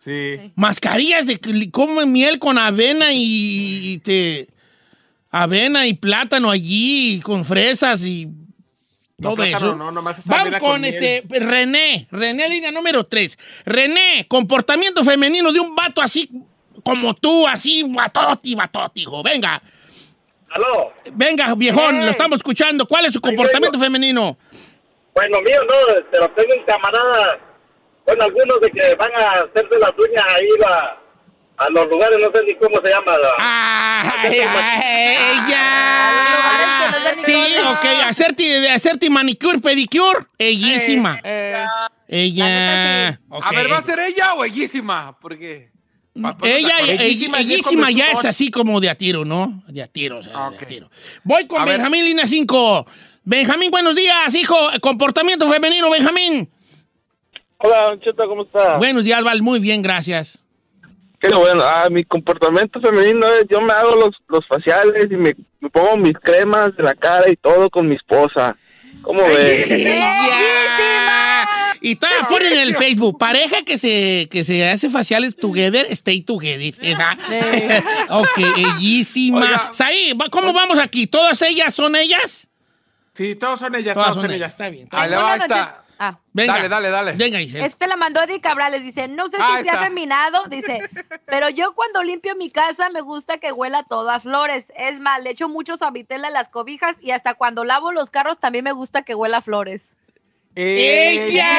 Sí. 0.00 0.52
Mascarillas 0.54 1.26
de 1.26 1.70
como 1.70 2.04
miel 2.06 2.38
con 2.38 2.58
avena 2.58 3.12
y, 3.12 3.92
y 3.94 3.98
te- 3.98 4.48
avena 5.30 5.86
y 5.86 5.92
plátano 5.94 6.50
allí 6.50 7.20
con 7.22 7.44
fresas 7.44 8.02
y 8.04 8.26
No, 9.18 9.30
todo 9.30 9.36
plátano, 9.36 9.66
eso. 9.66 9.76
no, 9.76 9.90
nomás 9.92 10.24
Vamos 10.26 10.56
con, 10.56 10.70
con 10.70 10.80
miel. 10.80 10.94
este 10.94 11.38
René, 11.40 12.08
René 12.10 12.48
línea 12.48 12.70
número 12.70 13.04
3. 13.04 13.38
René, 13.66 14.24
comportamiento 14.28 15.04
femenino 15.04 15.52
de 15.52 15.60
un 15.60 15.74
vato 15.76 16.00
así 16.00 16.30
como 16.82 17.14
tú, 17.14 17.46
así 17.46 17.84
batoti, 17.88 18.54
batoti, 18.54 19.02
hijo. 19.02 19.22
Venga. 19.22 19.60
Aló. 20.50 20.92
Venga, 21.12 21.54
viejón, 21.54 22.04
lo 22.04 22.10
estamos 22.10 22.36
escuchando. 22.38 22.86
¿Cuál 22.86 23.04
es 23.06 23.12
su 23.12 23.20
comportamiento 23.20 23.78
femenino? 23.78 24.38
Bueno, 25.14 25.40
mío 25.42 25.60
no, 25.68 26.02
pero 26.10 26.30
tengo 26.30 26.54
un 26.56 26.64
camarada, 26.64 27.38
bueno, 28.06 28.24
algunos 28.24 28.60
de 28.60 28.70
que 28.70 28.94
van 28.94 29.10
a 29.14 29.30
hacerse 29.30 29.78
las 29.80 29.90
uñas 29.98 30.24
ahí 30.28 30.48
a, 30.66 31.64
a 31.64 31.68
los 31.70 31.86
lugares, 31.88 32.18
no 32.22 32.30
sé 32.30 32.44
ni 32.46 32.54
cómo 32.54 32.80
se 32.82 32.88
llama. 32.90 33.18
la- 33.18 33.34
¡Ay, 33.38 34.08
ay, 34.08 34.40
A 34.40 34.52
los 34.52 34.52
lugares 34.52 34.84
ella! 35.48 37.14
que 37.14 37.16
no 37.16 37.22
Sí, 37.24 37.56
ok, 37.68 37.84
hacerte, 38.06 38.70
hacerte 38.70 39.10
manicure, 39.10 39.58
pedicure, 39.58 40.20
ellísima. 40.38 41.18
eh, 41.24 41.66
Ella. 42.06 42.44
La 42.48 43.10
neta, 43.10 43.20
ok. 43.28 43.44
A 43.44 43.52
ver, 43.52 43.72
¿va 43.72 43.78
a 43.78 43.82
ser 43.82 43.98
ella 43.98 44.34
o 44.34 44.38
bellísima? 44.40 45.18
Porque. 45.20 45.70
Pa- 46.20 46.36
pa- 46.38 46.48
Ella, 46.48 46.76
pa- 46.78 46.84
ell- 46.84 47.00
Ellísima, 47.00 47.40
ellísima 47.40 47.90
ya 47.90 48.06
es 48.06 48.24
así 48.24 48.50
como 48.50 48.80
de 48.80 48.90
a 48.90 48.94
tiro, 48.94 49.24
¿no? 49.24 49.62
De 49.68 49.82
a 49.82 49.86
tiro, 49.86 50.18
o 50.18 50.22
sea, 50.22 50.50
de 50.50 50.56
a 50.56 50.66
tiro. 50.66 50.90
Voy 51.24 51.46
con 51.46 51.60
A 51.60 51.64
ver. 51.64 51.74
Benjamín, 51.76 52.04
línea 52.04 52.26
5. 52.26 52.86
Benjamín, 53.24 53.70
buenos 53.70 53.94
días, 53.96 54.34
hijo. 54.34 54.56
Comportamiento 54.80 55.50
femenino, 55.50 55.90
Benjamín. 55.90 56.48
Hola, 57.58 57.82
Don 57.88 58.00
Cheto, 58.00 58.26
¿cómo 58.28 58.42
está? 58.44 58.76
Buenos 58.78 59.04
días, 59.04 59.22
Val. 59.22 59.42
Muy 59.42 59.58
bien, 59.58 59.82
gracias. 59.82 60.38
Qué 61.20 61.28
bueno. 61.34 61.62
Ah, 61.64 61.88
mi 61.90 62.04
comportamiento 62.04 62.80
femenino 62.80 63.26
es, 63.34 63.46
yo 63.50 63.60
me 63.60 63.72
hago 63.72 63.96
los, 63.96 64.10
los 64.28 64.46
faciales 64.46 65.06
y 65.10 65.16
me, 65.16 65.34
me 65.60 65.68
pongo 65.68 65.96
mis 65.96 66.14
cremas 66.22 66.76
de 66.76 66.84
la 66.84 66.94
cara 66.94 67.28
y 67.28 67.34
todo 67.36 67.68
con 67.68 67.88
mi 67.88 67.96
esposa. 67.96 68.56
¿Cómo 69.02 69.24
ves? 69.24 69.66
Y 71.80 71.96
todavía 71.96 72.26
ponen 72.28 72.52
en 72.54 72.58
el 72.60 72.74
Facebook, 72.76 73.18
pareja 73.18 73.62
que 73.62 73.78
se, 73.78 74.28
que 74.30 74.44
se 74.44 74.68
hace 74.68 74.90
faciales 74.90 75.36
together, 75.36 75.86
stay 75.90 76.20
together, 76.22 76.74
¿verdad? 76.80 77.18
ok, 78.10 78.38
bellísima. 78.56 79.70
Saí, 79.72 80.16
¿cómo 80.30 80.52
vamos 80.52 80.78
aquí? 80.78 81.06
¿Todas 81.06 81.40
ellas 81.42 81.74
son 81.74 81.96
ellas? 81.96 82.48
Sí, 83.14 83.34
todos 83.34 83.60
son 83.60 83.74
ellas, 83.74 83.94
Todas 83.94 84.14
son 84.14 84.26
ellas, 84.26 84.36
ellas. 84.36 84.52
está 84.52 84.68
bien. 84.70 84.84
está 84.84 85.00
Ahí 85.00 85.08
bien. 85.10 85.68
Ah. 86.00 86.16
Venga. 86.32 86.52
Dale, 86.54 86.68
dale, 86.68 86.90
dale. 86.90 87.12
Venga, 87.14 87.40
Giselle. 87.40 87.66
Este 87.66 87.88
la 87.88 87.96
mandó 87.96 88.22
Eddie 88.22 88.40
Cabrales, 88.40 88.84
dice, 88.84 89.08
no 89.08 89.26
sé 89.26 89.36
Ah, 89.40 89.56
si 89.58 89.64
sea 89.64 89.72
está. 89.72 89.84
feminado, 89.84 90.44
dice, 90.48 90.78
pero 91.26 91.48
yo 91.48 91.74
cuando 91.74 92.04
limpio 92.04 92.36
mi 92.36 92.50
casa 92.50 92.88
me 92.90 93.00
gusta 93.00 93.38
que 93.38 93.50
huela 93.50 93.82
todo 93.82 94.08
a 94.08 94.20
flores. 94.20 94.72
Es 94.76 95.00
más, 95.00 95.20
le 95.24 95.30
echo 95.30 95.48
mucho 95.48 95.76
suavitel 95.76 96.24
a 96.24 96.30
las 96.30 96.48
cobijas 96.48 96.94
y 97.00 97.10
hasta 97.10 97.34
cuando 97.34 97.64
lavo 97.64 97.90
los 97.90 98.10
carros 98.10 98.38
también 98.38 98.62
me 98.62 98.70
gusta 98.70 99.02
que 99.02 99.16
huela 99.16 99.38
a 99.38 99.42
flores. 99.42 99.96
¡Ella! 100.60 101.54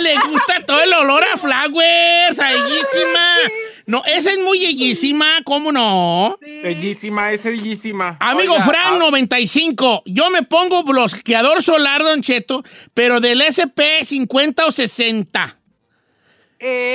Le 0.00 0.14
gusta 0.30 0.64
todo 0.64 0.82
el 0.82 0.90
olor 0.94 1.22
a 1.24 1.36
flowers, 1.36 2.38
bellísima. 2.38 3.36
No, 3.84 4.02
esa 4.06 4.30
es 4.30 4.38
muy 4.38 4.58
bellísima, 4.64 5.42
¿cómo 5.44 5.70
no? 5.70 6.38
Bellísima, 6.40 7.30
es 7.32 7.44
bellísima. 7.44 8.16
Amigo 8.20 8.54
Oiga, 8.54 8.64
Frank 8.64 8.94
ah. 8.94 8.98
95, 8.98 10.04
yo 10.06 10.30
me 10.30 10.42
pongo 10.42 10.84
bloqueador 10.84 11.62
solar, 11.62 12.02
Don 12.02 12.22
Cheto, 12.22 12.64
pero 12.94 13.20
del 13.20 13.42
SP 13.44 14.00
50 14.04 14.64
o 14.64 14.70
60. 14.70 15.58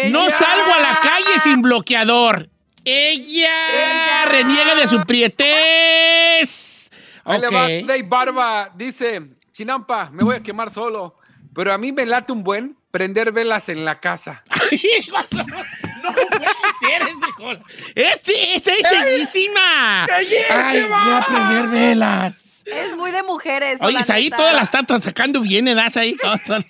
No 0.09 0.29
salgo 0.31 0.73
a 0.73 0.79
la 0.79 0.99
calle 0.99 1.37
sin 1.43 1.61
bloqueador. 1.61 2.49
Ella, 2.85 4.25
reniega 4.25 4.73
de 4.73 4.87
su 4.87 5.05
prietez. 5.05 6.89
Ahí 7.23 7.39
le 7.39 7.49
va 7.49 7.65
Ok. 7.65 7.69
Dave 7.85 8.03
Barba. 8.03 8.71
Dice: 8.75 9.21
Chinampa, 9.53 10.09
me 10.09 10.23
voy 10.23 10.35
a 10.35 10.39
quemar 10.41 10.71
solo. 10.71 11.15
Pero 11.53 11.71
a 11.71 11.77
mí 11.77 11.91
me 11.91 12.05
late 12.05 12.33
un 12.33 12.43
buen 12.43 12.75
prender 12.91 13.31
velas 13.31 13.69
en 13.69 13.85
la 13.85 13.99
casa. 13.99 14.43
no 16.03 16.13
puede 16.13 16.45
ser 16.81 17.01
ese 17.01 17.31
jola. 17.37 17.61
Este, 17.95 18.55
ese 18.55 18.71
es 18.71 19.03
bellísima. 19.03 20.05
Ay, 20.05 20.81
voy 20.81 21.11
a 21.13 21.25
prender 21.27 21.67
velas. 21.69 22.43
Es 22.65 22.95
muy 22.95 23.11
de 23.11 23.23
mujeres. 23.23 23.77
Oye, 23.81 23.99
la 24.07 24.15
ahí 24.15 24.23
neta. 24.25 24.37
todas 24.37 24.53
las 24.53 24.73
están 24.73 25.01
sacando 25.01 25.41
bien, 25.41 25.67
¿eh? 25.67 25.75
Das 25.75 25.97
ahí. 25.97 26.15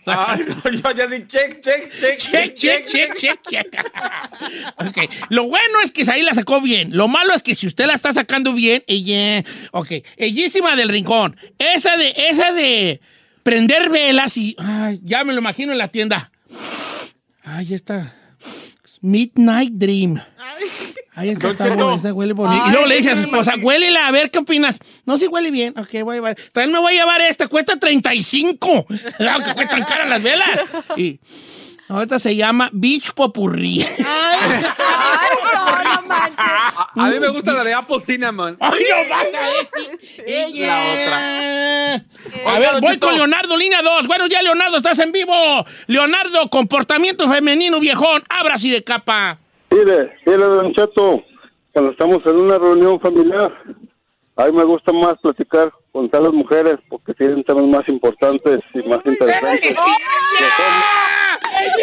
Ay, 0.05 0.39
no, 0.47 0.71
yo 0.71 0.91
ya 0.91 1.07
sí, 1.07 1.25
check, 1.27 1.61
check, 1.61 1.91
check, 1.91 2.17
Check, 2.17 2.53
check, 2.55 2.87
check, 2.87 3.17
check, 3.19 3.39
check. 3.47 3.85
ok. 4.77 4.97
Lo 5.29 5.43
bueno 5.47 5.81
es 5.83 5.91
que 5.91 6.03
ahí 6.11 6.23
la 6.23 6.33
sacó 6.33 6.61
bien. 6.61 6.97
Lo 6.97 7.07
malo 7.07 7.35
es 7.35 7.43
que 7.43 7.53
si 7.53 7.67
usted 7.67 7.85
la 7.85 7.93
está 7.93 8.11
sacando 8.11 8.53
bien, 8.53 8.83
ella. 8.87 9.43
Ok. 9.71 9.91
Bellísima 10.17 10.75
del 10.75 10.89
rincón. 10.89 11.37
Esa 11.59 11.95
de, 11.95 12.11
esa 12.29 12.51
de 12.53 12.99
prender 13.43 13.89
velas 13.91 14.35
y. 14.37 14.55
Ay, 14.57 14.99
ya 15.03 15.23
me 15.23 15.33
lo 15.33 15.39
imagino 15.39 15.73
en 15.73 15.77
la 15.77 15.89
tienda. 15.89 16.31
Ay, 17.43 17.71
esta. 17.73 18.11
Midnight 19.03 19.73
Dream. 19.73 20.19
Ay, 21.15 21.29
está 21.29 21.49
Cheto. 21.51 21.63
buena, 21.75 21.95
esta 21.95 22.11
huele 22.13 22.33
bonito. 22.33 22.63
y 22.63 22.65
Ay, 22.67 22.71
luego 22.71 22.87
le 22.87 22.95
dice 22.97 23.11
a 23.11 23.15
su 23.15 23.21
esposa, 23.21 23.53
huélela, 23.61 24.07
a 24.07 24.11
ver 24.11 24.31
qué 24.31 24.39
opinas. 24.39 24.79
No, 25.05 25.17
si 25.19 25.27
huele 25.27 25.51
bien. 25.51 25.77
Ok, 25.77 25.89
voy 26.03 26.13
a 26.13 26.15
llevar. 26.15 26.37
También 26.51 26.71
me 26.71 26.79
voy 26.79 26.93
a 26.95 27.01
llevar 27.01 27.21
esta, 27.21 27.47
cuesta 27.47 27.77
35. 27.77 28.85
Aunque 29.29 29.53
cuestan 29.53 29.83
caras 29.83 30.09
las 30.09 30.23
velas. 30.23 30.47
Y 30.97 31.19
ahorita 31.93 32.19
se 32.19 32.35
llama 32.35 32.69
Beach 32.73 33.13
Popurrí. 33.13 33.85
Ay, 34.05 34.63
no, 35.53 35.83
no 35.83 36.01
manches. 36.07 36.37
A, 36.37 36.89
a 36.95 37.09
mí 37.09 37.19
me 37.19 37.27
gusta 37.29 37.53
la 37.53 37.63
de 37.63 37.73
Apple 37.73 37.99
Cinnamon. 38.05 38.57
¡Ay, 38.59 38.79
no 38.89 39.09
vas 39.09 39.25
a 39.25 39.41
ver! 39.41 40.49
La 40.55 40.93
otra. 40.93 41.93
A 42.45 42.55
Oiga, 42.57 42.71
ver, 42.73 42.81
voy 42.81 42.97
con 42.99 43.13
Leonardo, 43.15 43.55
línea 43.57 43.81
2. 43.81 44.07
Bueno, 44.07 44.27
ya, 44.27 44.41
Leonardo, 44.41 44.77
estás 44.77 44.99
en 44.99 45.11
vivo. 45.11 45.33
Leonardo, 45.87 46.49
comportamiento 46.49 47.29
femenino, 47.29 47.79
viejón. 47.79 48.23
Abra 48.29 48.55
así 48.55 48.71
de 48.71 48.83
capa. 48.83 49.39
Mire, 49.71 50.13
mire, 50.25 50.37
Don 50.37 50.73
Cheto, 50.73 51.23
cuando 51.71 51.91
estamos 51.91 52.19
en 52.25 52.35
una 52.35 52.57
reunión 52.57 52.99
familiar, 52.99 53.51
a 54.35 54.45
mí 54.45 54.51
me 54.51 54.63
gusta 54.63 54.91
más 54.91 55.15
platicar 55.21 55.71
con 55.91 56.09
las 56.11 56.33
mujeres 56.33 56.75
porque 56.89 57.13
tienen 57.13 57.43
temas 57.43 57.65
más 57.65 57.87
importantes 57.87 58.59
y 58.73 58.87
más 58.89 58.99
interesantes. 59.05 59.75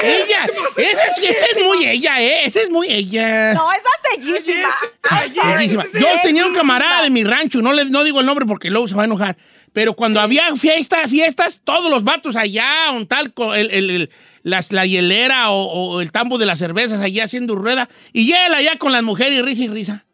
¡Ella! 0.03 0.47
Esa 0.77 1.05
es, 1.07 1.19
esa 1.19 1.47
es 1.57 1.65
muy 1.65 1.85
ella, 1.87 2.21
¿eh? 2.23 2.45
Esa 2.45 2.61
es 2.63 2.71
muy 2.71 2.89
ella. 2.91 3.55
No, 3.55 3.71
esa 3.73 3.89
es 4.15 4.25
bellísima. 4.25 4.75
Bellísima. 5.57 5.87
Yo 5.95 6.07
tenía 6.23 6.47
un 6.47 6.55
camarada 6.55 7.03
de 7.03 7.11
mi 7.11 7.25
rancho, 7.25 7.61
no, 7.63 7.73
le, 7.73 7.85
no 7.87 8.05
digo 8.05 8.21
el 8.21 8.27
nombre 8.27 8.47
porque 8.47 8.71
luego 8.71 8.89
se 8.89 8.95
va 8.95 9.03
a 9.03 9.07
enojar, 9.07 9.37
pero 9.73 9.95
cuando 9.95 10.21
había 10.21 10.55
fiestas, 10.57 11.11
fiestas, 11.11 11.61
todos 11.63 11.91
los 11.91 12.03
vatos 12.05 12.37
allá, 12.37 12.91
un 12.93 13.07
tal, 13.07 13.33
co- 13.33 13.55
el, 13.55 13.71
el- 13.71 13.91
el- 13.91 14.11
las, 14.43 14.73
la 14.73 14.87
hielera 14.87 15.51
o, 15.51 15.65
o 15.67 16.01
el 16.01 16.13
tambo 16.13 16.39
de 16.39 16.47
las 16.47 16.59
cervezas 16.59 17.01
allá 17.01 17.25
haciendo 17.25 17.55
rueda, 17.57 17.89
y 18.13 18.33
él 18.33 18.55
allá 18.55 18.79
con 18.79 18.91
las 18.93 19.03
mujeres 19.03 19.39
y 19.39 19.43
risa 19.43 19.63
y 19.65 19.69
risa. 19.69 20.05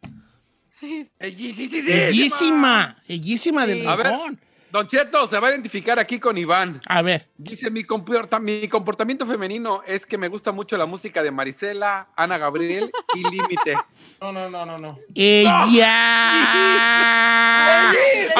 Bellísima, 1.95 2.97
bellísima 3.07 3.65
del 3.65 3.83
rincón. 4.13 4.39
Don 4.77 4.87
Cheto 4.87 5.27
se 5.27 5.39
va 5.39 5.47
a 5.47 5.51
identificar 5.51 5.97
aquí 5.97 6.19
con 6.19 6.37
Iván. 6.37 6.79
A 6.85 7.01
ver. 7.01 7.29
Dice, 7.35 7.71
mi, 7.71 7.83
comporta- 7.83 8.37
mi 8.39 8.67
comportamiento 8.67 9.25
femenino 9.25 9.81
es 9.87 10.05
que 10.05 10.19
me 10.19 10.27
gusta 10.27 10.51
mucho 10.51 10.77
la 10.77 10.85
música 10.85 11.23
de 11.23 11.31
Marisela, 11.31 12.09
Ana 12.15 12.37
Gabriel 12.37 12.91
y 13.15 13.23
Límite. 13.23 13.75
No, 14.21 14.31
no, 14.31 14.47
no, 14.51 14.67
no, 14.67 14.77
no. 14.77 14.99
Ella. 15.15 15.51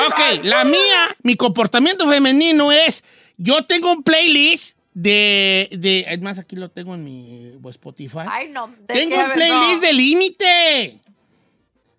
ok, 0.07 0.43
la 0.43 0.63
mía, 0.63 1.15
mi 1.23 1.35
comportamiento 1.35 2.07
femenino 2.07 2.71
es, 2.71 3.03
yo 3.37 3.65
tengo 3.65 3.91
un 3.91 4.03
playlist 4.03 4.77
de, 4.93 5.69
de, 5.71 6.05
es 6.07 6.21
más, 6.21 6.37
aquí 6.37 6.55
lo 6.55 6.69
tengo 6.69 6.93
en 6.93 7.03
mi 7.03 7.51
Spotify. 7.69 8.25
Ay, 8.29 8.49
no. 8.51 8.67
¿de 8.67 8.93
Tengo 8.93 9.17
un 9.17 9.31
playlist 9.31 9.81
de 9.81 9.93
límite. 9.93 10.99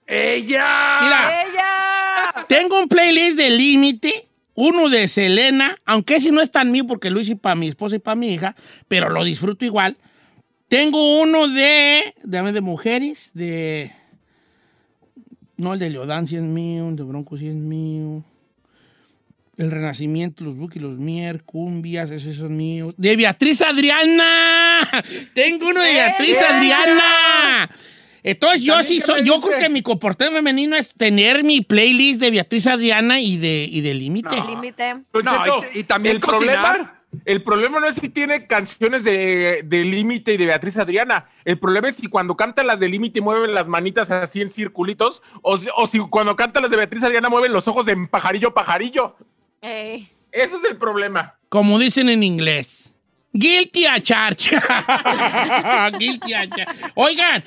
¡Ella! 0.06 0.98
Mira, 1.02 1.42
¡Ella! 1.42 2.46
tengo 2.48 2.78
un 2.78 2.88
playlist 2.88 3.36
de 3.36 3.50
límite, 3.50 4.17
uno 4.60 4.88
de 4.88 5.06
Selena, 5.06 5.78
aunque 5.84 6.16
ese 6.16 6.32
no 6.32 6.40
es 6.40 6.50
tan 6.50 6.72
mío 6.72 6.84
porque 6.84 7.10
lo 7.10 7.20
hice 7.20 7.36
para 7.36 7.54
mi 7.54 7.68
esposa 7.68 7.94
y 7.94 8.00
para 8.00 8.16
mi 8.16 8.34
hija, 8.34 8.56
pero 8.88 9.08
lo 9.08 9.22
disfruto 9.22 9.64
igual. 9.64 9.96
Tengo 10.66 11.20
uno 11.20 11.46
de, 11.46 12.12
de, 12.24 12.52
de 12.52 12.60
mujeres, 12.60 13.30
de... 13.34 13.92
No, 15.56 15.74
el 15.74 15.78
de 15.78 15.90
Leodán 15.90 16.26
sí 16.26 16.34
es 16.34 16.42
mío, 16.42 16.88
el 16.88 16.96
de 16.96 17.04
Bronco 17.04 17.38
sí 17.38 17.46
es 17.46 17.54
mío. 17.54 18.24
El 19.56 19.70
Renacimiento, 19.70 20.42
los 20.42 20.56
Buki, 20.56 20.80
los 20.80 20.98
Mier, 20.98 21.44
Cumbias, 21.44 22.10
esos 22.10 22.34
son 22.34 22.56
míos. 22.56 22.94
¡De 22.96 23.14
Beatriz 23.14 23.62
Adriana! 23.62 24.88
Tengo 25.34 25.68
uno 25.68 25.82
de 25.82 25.92
Beatriz 25.92 26.36
¡Eh! 26.36 26.44
Adriana. 26.44 27.70
Entonces 28.22 28.62
yo 28.62 28.82
sí 28.82 29.00
soy, 29.00 29.22
yo 29.24 29.40
creo 29.40 29.58
que 29.60 29.68
mi 29.68 29.82
comportamiento 29.82 30.38
femenino 30.38 30.76
es 30.76 30.92
tener 30.96 31.44
mi 31.44 31.60
playlist 31.60 32.20
de 32.20 32.30
Beatriz 32.30 32.66
Adriana 32.66 33.20
y 33.20 33.36
de, 33.36 33.66
y 33.70 33.80
de 33.80 33.94
Límite. 33.94 34.36
No, 35.24 35.32
y- 35.74 35.78
y 35.80 35.84
también 35.84 36.16
el 36.16 36.20
cocinar. 36.22 36.74
problema, 36.76 36.94
el 37.24 37.42
problema 37.42 37.80
no 37.80 37.86
es 37.86 37.96
si 37.96 38.08
tiene 38.10 38.46
canciones 38.46 39.02
de, 39.04 39.62
de 39.64 39.84
Límite 39.84 40.34
y 40.34 40.36
de 40.36 40.46
Beatriz 40.46 40.76
Adriana. 40.76 41.28
El 41.44 41.58
problema 41.58 41.88
es 41.88 41.96
si 41.96 42.06
cuando 42.08 42.36
canta 42.36 42.62
las 42.62 42.80
de 42.80 42.88
Límite 42.88 43.20
mueven 43.20 43.54
las 43.54 43.66
manitas 43.68 44.10
así 44.10 44.40
en 44.42 44.50
circulitos, 44.50 45.22
o, 45.42 45.56
si- 45.56 45.68
o 45.76 45.86
si 45.86 45.98
cuando 46.00 46.36
canta 46.36 46.60
las 46.60 46.70
de 46.70 46.76
Beatriz 46.76 47.02
Adriana 47.04 47.28
mueven 47.28 47.52
los 47.52 47.66
ojos 47.68 47.88
en 47.88 48.08
pajarillo, 48.08 48.52
pajarillo. 48.52 49.16
Ey. 49.62 50.08
Ese 50.32 50.56
es 50.56 50.64
el 50.64 50.76
problema. 50.76 51.36
Como 51.48 51.78
dicen 51.78 52.08
en 52.10 52.22
inglés. 52.22 52.94
Guilty 53.38 53.86
a 53.86 54.00
charge. 54.00 54.50
Guilty 55.98 56.34
a 56.34 56.48
charge. 56.48 56.66
Oigan, 56.94 57.44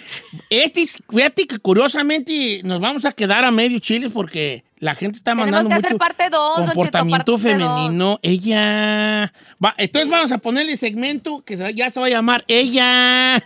este, 0.50 0.82
es- 0.84 0.98
fíjate 1.10 1.46
que 1.48 1.60
curiosamente 1.60 2.62
nos 2.64 2.80
vamos 2.80 3.06
a 3.06 3.12
quedar 3.12 3.44
a 3.44 3.52
medio 3.52 3.80
chile 3.80 4.10
porque 4.10 4.64
la 4.80 4.96
gente 4.96 5.18
está 5.18 5.32
Tenemos 5.32 5.52
mandando 5.52 5.70
que 5.70 5.76
mucho 5.76 5.88
hacer 5.88 5.98
parte 5.98 6.30
dos, 6.30 6.58
comportamiento 6.66 7.18
parte 7.18 7.32
dos. 7.32 7.42
femenino. 7.42 8.20
Ella. 8.22 9.34
Va, 9.64 9.74
entonces 9.78 10.10
vamos 10.10 10.32
a 10.32 10.38
ponerle 10.38 10.78
segmento 10.78 11.44
que 11.44 11.58
ya 11.76 11.90
se 11.90 12.00
va 12.00 12.08
a 12.08 12.10
llamar 12.10 12.44
Ella. 12.48 13.44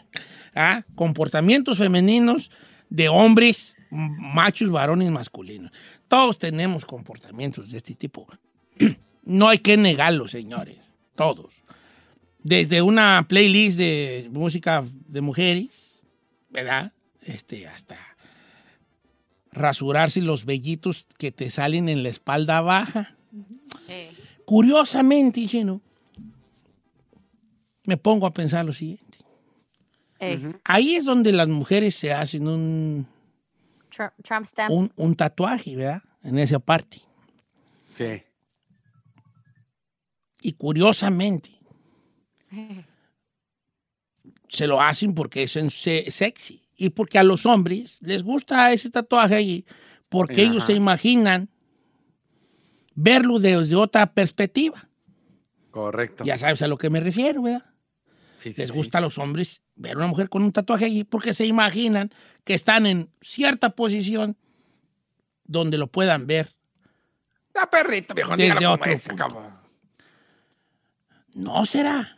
Ah, 0.56 0.84
Comportamientos 0.96 1.78
femeninos 1.80 2.50
de 2.90 3.10
hombres, 3.10 3.76
machos, 3.90 4.70
varones, 4.70 5.10
masculinos. 5.12 5.72
Todos 6.08 6.38
tenemos 6.38 6.86
comportamientos 6.86 7.72
de 7.72 7.78
este 7.78 7.96
tipo. 7.96 8.28
No 9.28 9.48
hay 9.48 9.58
que 9.58 9.76
negarlo, 9.76 10.28
señores. 10.28 10.78
Todos. 11.16 11.56
Desde 12.46 12.84
una 12.84 13.26
playlist 13.28 13.76
de 13.80 14.30
música 14.32 14.86
de 15.08 15.20
mujeres, 15.22 16.04
¿verdad? 16.52 16.92
Este, 17.24 17.66
hasta 17.68 17.98
rasurarse 19.52 20.22
los 20.22 20.46
vellitos 20.46 21.08
que 21.18 21.32
te 21.32 21.50
salen 21.50 21.90
en 21.90 22.04
la 22.04 22.10
espalda 22.10 22.62
baja. 22.62 23.16
Ey. 23.88 24.12
Curiosamente, 24.46 25.48
Chino, 25.48 25.82
me 27.88 27.98
pongo 27.98 28.28
a 28.28 28.32
pensar 28.32 28.64
lo 28.64 28.74
siguiente. 28.74 29.18
Ey. 30.20 30.54
Ahí 30.64 30.94
es 30.98 31.06
donde 31.06 31.32
las 31.34 31.48
mujeres 31.48 31.96
se 31.96 32.14
hacen 32.14 32.48
un, 32.48 33.08
Tr- 33.90 34.14
Trump 34.24 34.46
stamp. 34.46 34.70
un, 34.72 34.94
un 34.98 35.16
tatuaje, 35.16 35.76
¿verdad? 35.76 36.04
En 36.22 36.38
esa 36.38 36.60
parte. 36.60 37.00
Sí. 37.98 38.22
Y 40.42 40.52
curiosamente, 40.54 41.50
se 44.48 44.68
lo 44.68 44.82
hacen 44.82 45.14
porque 45.14 45.44
es 45.44 45.52
sexy. 45.52 46.62
Y 46.78 46.90
porque 46.90 47.18
a 47.18 47.24
los 47.24 47.46
hombres 47.46 47.98
les 48.02 48.22
gusta 48.22 48.74
ese 48.74 48.90
tatuaje 48.90 49.36
allí, 49.36 49.66
porque 50.10 50.42
Ajá. 50.42 50.52
ellos 50.52 50.66
se 50.66 50.74
imaginan 50.74 51.50
verlo 52.96 53.40
desde 53.40 53.76
otra 53.76 54.12
perspectiva. 54.14 54.90
Correcto. 55.72 56.24
Ya 56.26 56.38
sabes 56.38 56.62
a 56.62 56.68
lo 56.68 56.78
que 56.78 56.90
me 56.90 57.00
refiero, 57.00 57.44
¿verdad? 57.44 57.66
Sí, 58.38 58.52
sí, 58.52 58.62
Les 58.62 58.70
sí. 58.70 58.76
gusta 58.76 58.98
a 58.98 59.02
los 59.02 59.18
hombres 59.18 59.62
ver 59.76 59.94
a 59.94 59.98
una 59.98 60.08
mujer 60.08 60.30
con 60.30 60.44
un 60.44 60.52
tatuaje 60.52 60.86
allí 60.86 61.04
porque 61.04 61.34
se 61.34 61.46
imaginan 61.46 62.12
que 62.44 62.54
están 62.54 62.86
en 62.86 63.10
cierta 63.22 63.70
posición 63.70 64.38
donde 65.46 65.78
lo 65.78 65.88
puedan 65.88 66.28
ver. 66.28 66.50
Ah, 67.56 67.70
perrito, 67.70 68.14
viejo. 68.14 68.36
Desde 68.36 68.66
otro 68.66 68.92
es, 68.92 69.02
punto. 69.02 69.18
cabrón. 69.18 69.54
¿No 71.34 71.66
será 71.66 72.15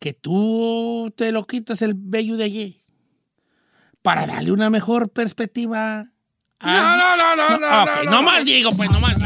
que 0.00 0.14
tú 0.14 1.12
te 1.16 1.30
lo 1.30 1.46
quitas 1.46 1.82
el 1.82 1.92
vello 1.94 2.36
de 2.36 2.44
allí 2.44 2.80
para 4.02 4.26
darle 4.26 4.50
una 4.50 4.70
mejor 4.70 5.10
perspectiva? 5.10 6.10
a- 6.58 6.96
No, 6.96 6.96
no, 6.96 7.36
no, 7.36 7.36
no, 7.50 7.58
no. 7.58 7.66
Ah, 7.70 7.84
ok, 7.84 8.04
no, 8.06 8.10
no 8.12 8.22
más 8.22 8.44
digo, 8.44 8.70
pues, 8.72 8.90
no 8.90 8.98
más. 8.98 9.16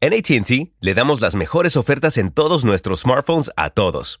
En 0.00 0.12
ATT 0.14 0.72
le 0.80 0.94
damos 0.94 1.20
las 1.20 1.34
mejores 1.34 1.76
ofertas 1.76 2.18
en 2.18 2.30
todos 2.30 2.64
nuestros 2.64 3.00
smartphones 3.00 3.50
a 3.56 3.70
todos. 3.70 4.20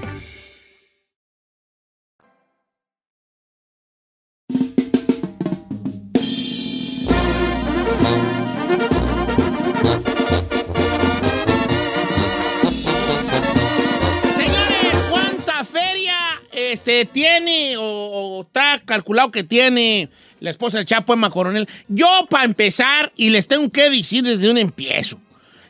Tiene 17.05 17.77
o, 17.77 17.81
o 17.83 18.41
está 18.41 18.81
calculado 18.85 19.31
que 19.31 19.43
tiene 19.43 20.09
la 20.39 20.49
esposa 20.49 20.77
del 20.77 20.85
Chapo 20.85 21.13
Emma 21.13 21.29
Coronel? 21.29 21.67
Yo, 21.87 22.07
para 22.29 22.45
empezar, 22.45 23.11
y 23.15 23.29
les 23.29 23.47
tengo 23.47 23.69
que 23.71 23.89
decir 23.89 24.23
desde 24.23 24.49
un 24.49 24.57
empiezo, 24.57 25.19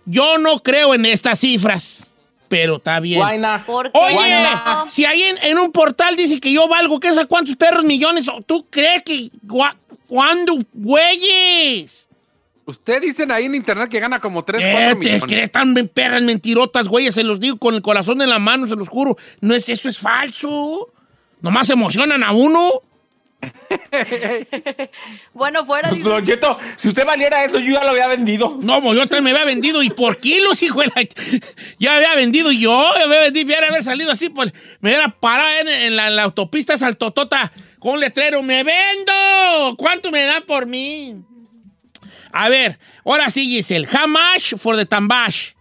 yo 0.06 0.38
no 0.38 0.60
creo 0.62 0.94
en 0.96 1.06
estas 1.06 1.40
cifras, 1.40 2.12
pero 2.48 2.78
está 2.78 3.00
bien. 3.00 3.22
¿Por 3.92 3.92
qué 3.92 3.98
Oye, 4.00 4.44
no? 4.44 4.88
si 4.88 5.06
ahí 5.06 5.22
en, 5.24 5.38
en 5.44 5.58
un 5.60 5.72
portal 5.72 6.16
dice 6.16 6.40
que 6.40 6.52
yo 6.52 6.68
valgo, 6.68 7.00
¿qué 7.00 7.14
sé 7.14 7.26
cuántos 7.26 7.56
perros 7.56 7.84
millones? 7.86 8.26
¿Tú 8.46 8.66
crees 8.70 9.04
que... 9.04 9.30
gua- 9.48 9.76
¿Cuándo, 10.08 10.58
güeyes? 10.74 12.08
Usted 12.66 13.02
dicen 13.02 13.32
ahí 13.32 13.46
en 13.46 13.56
internet 13.56 13.90
que 13.90 14.00
gana 14.00 14.20
como 14.20 14.44
3, 14.44 14.62
4 14.62 15.00
¿Qué 15.00 15.10
te 15.10 15.14
millones. 15.26 15.52
tan 15.52 15.74
ben- 15.74 15.88
perras 15.88 16.22
mentirotas, 16.22 16.88
güeyes? 16.88 17.16
Se 17.16 17.24
los 17.24 17.40
digo 17.40 17.58
con 17.58 17.76
el 17.76 17.82
corazón 17.82 18.22
en 18.22 18.30
la 18.30 18.38
mano, 18.40 18.68
se 18.68 18.76
los 18.76 18.88
juro. 18.88 19.18
No 19.42 19.56
es 19.56 19.68
eso, 19.70 19.90
es 19.90 19.98
falso. 19.98 20.92
Nomás 21.42 21.70
emocionan 21.70 22.24
a 22.24 22.32
uno. 22.32 22.82
Bueno, 25.34 25.66
fuera 25.66 25.90
Pues. 25.90 26.04
Don 26.04 26.24
Cheto, 26.26 26.60
si 26.76 26.90
usted 26.90 27.06
valiera 27.06 27.44
eso, 27.44 27.58
yo 27.60 27.74
ya 27.74 27.84
lo 27.84 27.90
había 27.90 28.08
vendido. 28.08 28.58
No, 28.60 28.82
pues 28.82 28.98
yo 28.98 29.08
también 29.08 29.24
me 29.24 29.32
había 29.32 29.46
vendido 29.46 29.82
y 29.82 29.90
por 29.90 30.20
kilos, 30.20 30.62
hijo 30.62 30.82
de 30.82 30.88
la... 30.88 31.42
Ya 31.80 31.96
había 31.96 32.14
vendido 32.16 32.52
yo, 32.52 32.94
ya 32.96 33.04
había 33.04 33.22
vendido, 33.22 33.46
hubiera 33.48 33.68
haber 33.68 33.84
salido 33.84 34.12
así, 34.12 34.30
pues 34.30 34.54
me 34.80 34.90
hubiera 34.90 35.10
parado 35.10 35.62
en, 35.62 35.68
en 35.68 35.96
la, 35.96 36.08
en 36.10 36.16
la 36.16 36.24
autopista 36.24 36.78
Saltotota 36.78 37.52
con 37.80 37.94
un 37.94 38.00
letrero, 38.00 38.44
¡me 38.44 38.64
vendo! 38.64 39.76
¿Cuánto 39.78 40.12
me 40.12 40.24
da 40.24 40.42
por 40.42 40.68
mí? 40.68 41.16
A 42.32 42.50
ver, 42.50 42.78
ahora 43.04 43.30
sí, 43.30 43.46
Giselle, 43.46 43.88
how 43.88 44.08
much 44.08 44.56
for 44.58 44.76
the 44.76 44.86
tambash? 44.86 45.54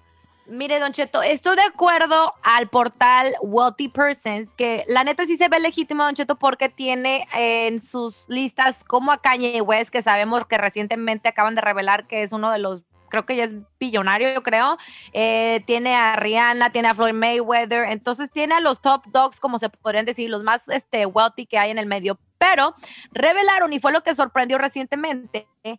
Mire, 0.50 0.80
Don 0.80 0.90
Cheto, 0.92 1.22
estoy 1.22 1.54
de 1.54 1.62
acuerdo 1.62 2.34
al 2.42 2.68
portal 2.68 3.36
Wealthy 3.40 3.86
Persons, 3.86 4.52
que 4.56 4.84
la 4.88 5.04
neta 5.04 5.24
sí 5.24 5.36
se 5.36 5.48
ve 5.48 5.60
legítimo, 5.60 6.02
Don 6.02 6.16
Cheto, 6.16 6.34
porque 6.40 6.68
tiene 6.68 7.28
eh, 7.36 7.68
en 7.68 7.86
sus 7.86 8.16
listas 8.26 8.82
como 8.82 9.12
a 9.12 9.18
Kanye 9.18 9.60
West, 9.60 9.90
que 9.90 10.02
sabemos 10.02 10.44
que 10.46 10.58
recientemente 10.58 11.28
acaban 11.28 11.54
de 11.54 11.60
revelar 11.60 12.08
que 12.08 12.24
es 12.24 12.32
uno 12.32 12.50
de 12.50 12.58
los, 12.58 12.82
creo 13.10 13.26
que 13.26 13.36
ya 13.36 13.44
es 13.44 13.52
billonario, 13.78 14.34
yo 14.34 14.42
creo. 14.42 14.76
Eh, 15.12 15.62
tiene 15.66 15.94
a 15.94 16.16
Rihanna, 16.16 16.72
tiene 16.72 16.88
a 16.88 16.94
Floyd 16.96 17.14
Mayweather, 17.14 17.88
entonces 17.88 18.28
tiene 18.28 18.56
a 18.56 18.60
los 18.60 18.80
top 18.80 19.04
dogs, 19.06 19.38
como 19.38 19.60
se 19.60 19.68
podrían 19.68 20.04
decir, 20.04 20.30
los 20.30 20.42
más 20.42 20.68
este, 20.68 21.06
wealthy 21.06 21.46
que 21.46 21.58
hay 21.58 21.70
en 21.70 21.78
el 21.78 21.86
medio. 21.86 22.18
Pero 22.38 22.74
revelaron, 23.12 23.72
y 23.72 23.78
fue 23.78 23.92
lo 23.92 24.02
que 24.02 24.16
sorprendió 24.16 24.58
recientemente, 24.58 25.46
que 25.62 25.78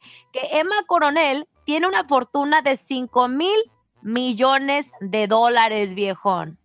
Emma 0.54 0.76
Coronel 0.88 1.46
tiene 1.66 1.88
una 1.88 2.06
fortuna 2.06 2.62
de 2.62 2.78
5 2.78 3.28
mil 3.28 3.60
millones 4.02 4.86
de 5.00 5.28
dólares, 5.28 5.94
viejón. 5.96 6.58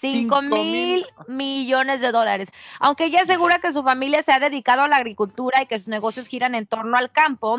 5 0.00 0.12
Cinco 0.18 0.42
mil 0.42 0.50
mil. 0.72 1.06
millones 1.28 2.00
de 2.00 2.10
dólares. 2.10 2.48
Aunque 2.80 3.04
ella 3.04 3.20
asegura 3.20 3.60
que 3.60 3.72
su 3.72 3.84
familia 3.84 4.20
se 4.24 4.32
ha 4.32 4.40
dedicado 4.40 4.82
a 4.82 4.88
la 4.88 4.96
agricultura 4.96 5.62
y 5.62 5.66
que 5.66 5.78
sus 5.78 5.86
negocios 5.86 6.26
giran 6.26 6.56
en 6.56 6.66
torno 6.66 6.96
al 6.96 7.12
campo. 7.12 7.58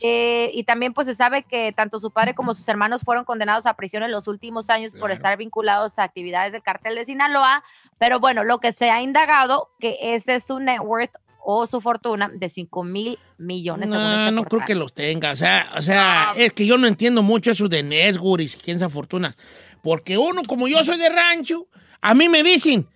eh, 0.00 0.50
y 0.54 0.64
también 0.64 0.94
pues 0.94 1.06
se 1.06 1.14
sabe 1.14 1.42
que 1.42 1.72
tanto 1.72 2.00
su 2.00 2.10
padre 2.12 2.34
como 2.34 2.54
sus 2.54 2.66
hermanos 2.66 3.02
fueron 3.02 3.26
condenados 3.26 3.66
a 3.66 3.74
prisión 3.74 4.02
en 4.02 4.10
los 4.10 4.26
últimos 4.26 4.70
años 4.70 4.94
por 4.94 5.10
estar 5.10 5.36
vinculados 5.36 5.98
a 5.98 6.04
actividades 6.04 6.52
del 6.52 6.62
cartel 6.62 6.94
de 6.94 7.04
Sinaloa. 7.04 7.62
Pero 7.98 8.20
bueno, 8.20 8.42
lo 8.42 8.58
que 8.58 8.72
se 8.72 8.90
ha 8.90 9.02
indagado 9.02 9.68
que 9.78 9.98
ese 10.00 10.36
es 10.36 10.46
su 10.46 10.60
net 10.60 10.80
worth 10.80 11.12
o 11.58 11.66
su 11.66 11.80
fortuna 11.80 12.30
de 12.32 12.48
5 12.48 12.84
mil 12.84 13.18
millones. 13.38 13.88
según 13.88 14.04
No, 14.04 14.20
este 14.20 14.32
no 14.32 14.44
creo 14.44 14.64
que 14.64 14.74
los 14.74 14.92
tenga. 14.92 15.32
O 15.32 15.36
sea, 15.36 15.70
o 15.76 15.82
sea 15.82 16.32
es 16.36 16.52
que 16.52 16.66
yo 16.66 16.78
no 16.78 16.86
entiendo 16.86 17.22
mucho 17.22 17.50
eso 17.50 17.68
de 17.68 17.82
Nesguris, 17.82 18.56
quién 18.56 18.78
se 18.78 18.88
fortunas. 18.88 19.36
Porque 19.82 20.18
uno, 20.18 20.42
como 20.46 20.68
yo 20.68 20.82
soy 20.84 20.98
de 20.98 21.08
rancho, 21.08 21.66
a 22.00 22.14
mí 22.14 22.28
me 22.28 22.42
dicen, 22.42 22.86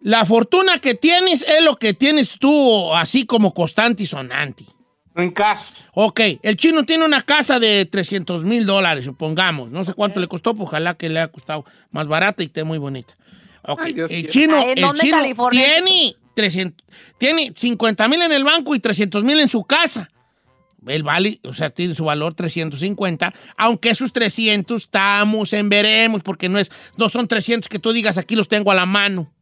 la 0.00 0.24
fortuna 0.24 0.78
que 0.78 0.94
tienes 0.94 1.42
es 1.42 1.64
lo 1.64 1.76
que 1.76 1.94
tienes 1.94 2.38
tú, 2.38 2.92
así 2.94 3.26
como 3.26 3.54
constante 3.54 4.02
y 4.02 4.06
sonante. 4.06 4.64
En 5.14 5.32
cash. 5.32 5.62
Ok, 5.94 6.20
el 6.42 6.56
chino 6.56 6.84
tiene 6.84 7.04
una 7.04 7.22
casa 7.22 7.58
de 7.58 7.86
300 7.86 8.44
mil 8.44 8.64
dólares, 8.64 9.04
supongamos. 9.04 9.70
No 9.70 9.82
sé 9.82 9.92
cuánto 9.92 10.20
le 10.20 10.28
costó, 10.28 10.54
pues 10.54 10.68
ojalá 10.68 10.94
que 10.94 11.08
le 11.08 11.18
haya 11.18 11.32
costado 11.32 11.64
más 11.90 12.06
barata 12.06 12.42
y 12.44 12.46
esté 12.46 12.62
muy 12.62 12.78
bonita. 12.78 13.16
Ok, 13.62 13.80
Ay, 13.84 13.96
el 13.98 14.28
chino, 14.28 14.56
Ay, 14.56 14.74
¿en 14.76 14.84
el 14.84 14.92
chino 14.92 15.48
tiene, 15.50 16.14
300, 16.38 16.86
tiene 17.18 17.52
50 17.52 18.06
mil 18.06 18.22
en 18.22 18.30
el 18.30 18.44
banco 18.44 18.72
y 18.72 18.78
300 18.78 19.24
mil 19.24 19.40
en 19.40 19.48
su 19.48 19.64
casa. 19.64 20.08
El 20.86 21.02
vale, 21.02 21.40
o 21.42 21.52
sea, 21.52 21.70
tiene 21.70 21.96
su 21.96 22.04
valor 22.04 22.34
350, 22.34 23.34
aunque 23.56 23.90
esos 23.90 24.12
300 24.12 24.84
estamos 24.84 25.52
en 25.52 25.68
veremos, 25.68 26.22
porque 26.22 26.48
no, 26.48 26.60
es, 26.60 26.70
no 26.96 27.08
son 27.08 27.26
300 27.26 27.68
que 27.68 27.80
tú 27.80 27.92
digas 27.92 28.18
aquí 28.18 28.36
los 28.36 28.46
tengo 28.46 28.70
a 28.70 28.76
la 28.76 28.86
mano. 28.86 29.32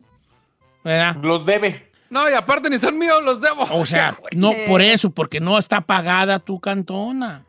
¿Verdad? 0.82 1.16
Los 1.22 1.44
debe. 1.44 1.92
No, 2.08 2.30
y 2.30 2.32
aparte 2.32 2.70
ni 2.70 2.78
son 2.78 2.96
míos, 2.96 3.22
los 3.22 3.42
debo. 3.42 3.64
O 3.72 3.84
sea, 3.84 4.18
no 4.32 4.54
por 4.66 4.80
eso, 4.80 5.10
porque 5.10 5.38
no 5.38 5.58
está 5.58 5.82
pagada 5.82 6.38
tu 6.38 6.60
cantona. 6.60 7.44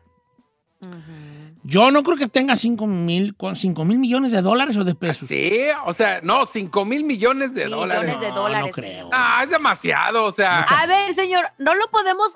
Yo 1.70 1.90
no 1.90 2.02
creo 2.02 2.16
que 2.16 2.28
tenga 2.28 2.56
5 2.56 2.86
mil, 2.86 3.36
con 3.36 3.54
5 3.54 3.84
mil 3.84 3.98
millones 3.98 4.32
de 4.32 4.40
dólares 4.40 4.74
o 4.78 4.84
de 4.84 4.94
pesos. 4.94 5.28
Sí, 5.28 5.52
o 5.84 5.92
sea, 5.92 6.20
no, 6.22 6.46
5 6.46 6.84
mil 6.86 7.04
millones 7.04 7.52
de 7.54 7.64
Millones 7.66 7.80
dólares. 7.98 8.20
de 8.20 8.28
No, 8.30 8.34
dólares. 8.36 8.66
no 8.66 8.72
creo. 8.72 9.08
Ah, 9.12 9.40
es 9.44 9.50
demasiado, 9.50 10.24
o 10.24 10.32
sea. 10.32 10.62
A 10.62 10.86
ver, 10.86 11.12
señor, 11.14 11.44
no 11.58 11.74
lo 11.74 11.88
podemos. 11.90 12.32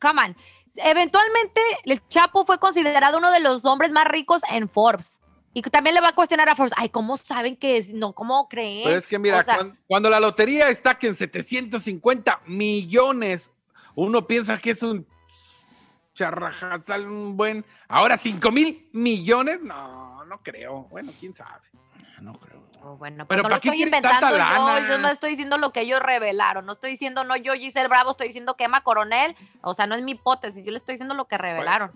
come 0.00 0.22
on. 0.26 0.36
Eventualmente, 0.76 1.60
el 1.84 2.00
Chapo 2.08 2.44
fue 2.46 2.58
considerado 2.58 3.18
uno 3.18 3.32
de 3.32 3.40
los 3.40 3.64
hombres 3.64 3.90
más 3.90 4.04
ricos 4.04 4.42
en 4.52 4.68
Forbes. 4.68 5.18
Y 5.54 5.62
también 5.62 5.94
le 5.94 6.00
va 6.00 6.08
a 6.10 6.14
cuestionar 6.14 6.48
a 6.48 6.54
Forbes. 6.54 6.72
Ay, 6.76 6.88
¿cómo 6.88 7.16
saben 7.16 7.56
que 7.56 7.78
es? 7.78 7.92
No, 7.92 8.12
¿cómo 8.12 8.48
creen? 8.48 8.82
Pero 8.84 8.96
es 8.96 9.08
que 9.08 9.18
mira, 9.18 9.40
O 9.40 9.42
sea, 9.42 9.56
cuan- 9.56 9.78
cuando, 9.88 10.08
la 10.08 10.20
lotería 10.20 10.68
está 10.68 10.96
que 10.98 11.08
en 11.08 11.16
750 11.16 12.42
millones, 12.46 13.50
uno 13.96 14.24
piensa 14.28 14.56
que 14.58 14.70
es 14.70 14.82
un 14.84 15.04
charrajazal, 16.18 17.06
un 17.06 17.36
buen. 17.36 17.64
Ahora 17.86 18.16
5 18.16 18.50
mil 18.50 18.88
millones, 18.92 19.60
no, 19.62 20.24
no 20.24 20.42
creo. 20.42 20.88
Bueno, 20.90 21.12
quién 21.18 21.32
sabe. 21.32 21.68
No 22.20 22.32
creo. 22.40 22.64
oh, 22.82 22.96
bueno, 22.96 23.26
Pero 23.26 23.28
pero 23.28 23.38
no 23.38 23.42
¿para 23.44 23.54
lo 23.54 23.60
qué 23.60 23.68
estoy 23.68 23.82
inventando 23.84 24.36
yo. 24.36 24.88
Yo 24.88 24.98
no 24.98 25.08
estoy 25.08 25.30
diciendo 25.30 25.56
lo 25.56 25.72
que 25.72 25.82
ellos 25.82 26.00
revelaron. 26.00 26.66
No 26.66 26.72
estoy 26.72 26.90
diciendo, 26.90 27.22
no, 27.22 27.36
yo, 27.36 27.54
Giselle 27.54 27.86
Bravo, 27.86 28.10
estoy 28.10 28.26
diciendo 28.26 28.56
que 28.56 28.64
Emma 28.64 28.82
Coronel. 28.82 29.36
O 29.62 29.74
sea, 29.74 29.86
no 29.86 29.94
es 29.94 30.02
mi 30.02 30.12
hipótesis. 30.12 30.64
Yo 30.64 30.72
le 30.72 30.78
estoy 30.78 30.94
diciendo 30.94 31.14
lo 31.14 31.26
que 31.26 31.38
revelaron. 31.38 31.92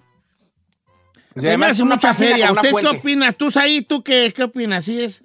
Se 1.34 1.56
me 1.58 1.66
hace 1.66 1.82
una 1.82 1.96
mucha 1.96 2.14
feria. 2.14 2.52
¿Usted 2.52 2.68
qué 2.68 2.70
fuente. 2.70 2.96
opina? 2.98 3.32
¿Tú 3.32 3.50
ahí, 3.56 3.82
tú 3.82 4.04
qué, 4.04 4.32
qué 4.34 4.44
opinas? 4.44 4.84
¿Sí 4.84 5.02
es? 5.02 5.22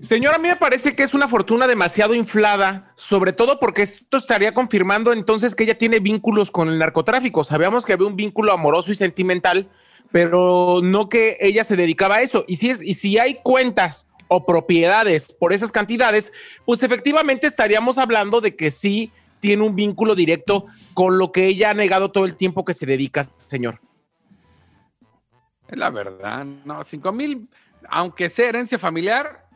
Señor, 0.00 0.34
a 0.34 0.38
mí 0.38 0.48
me 0.48 0.56
parece 0.56 0.94
que 0.94 1.02
es 1.02 1.12
una 1.12 1.28
fortuna 1.28 1.66
demasiado 1.66 2.14
inflada, 2.14 2.92
sobre 2.96 3.32
todo 3.32 3.60
porque 3.60 3.82
esto 3.82 4.16
estaría 4.16 4.54
confirmando 4.54 5.12
entonces 5.12 5.54
que 5.54 5.64
ella 5.64 5.76
tiene 5.76 5.98
vínculos 6.00 6.50
con 6.50 6.68
el 6.68 6.78
narcotráfico. 6.78 7.44
Sabíamos 7.44 7.84
que 7.84 7.92
había 7.92 8.06
un 8.06 8.16
vínculo 8.16 8.52
amoroso 8.52 8.92
y 8.92 8.94
sentimental, 8.94 9.68
pero 10.10 10.80
no 10.82 11.08
que 11.08 11.36
ella 11.40 11.64
se 11.64 11.76
dedicaba 11.76 12.16
a 12.16 12.22
eso. 12.22 12.44
Y 12.48 12.56
si, 12.56 12.70
es, 12.70 12.82
y 12.82 12.94
si 12.94 13.18
hay 13.18 13.40
cuentas 13.42 14.06
o 14.28 14.46
propiedades 14.46 15.32
por 15.32 15.52
esas 15.52 15.70
cantidades, 15.70 16.32
pues 16.64 16.82
efectivamente 16.82 17.46
estaríamos 17.46 17.98
hablando 17.98 18.40
de 18.40 18.56
que 18.56 18.70
sí 18.70 19.12
tiene 19.40 19.64
un 19.64 19.76
vínculo 19.76 20.14
directo 20.14 20.64
con 20.94 21.18
lo 21.18 21.30
que 21.30 21.46
ella 21.46 21.70
ha 21.70 21.74
negado 21.74 22.10
todo 22.10 22.24
el 22.24 22.36
tiempo 22.36 22.64
que 22.64 22.74
se 22.74 22.86
dedica, 22.86 23.28
señor. 23.36 23.80
Es 25.68 25.76
la 25.76 25.90
verdad. 25.90 26.44
No, 26.64 26.82
5 26.82 27.12
mil, 27.12 27.48
aunque 27.88 28.28
sea 28.28 28.48
herencia 28.48 28.78
familiar, 28.78 29.47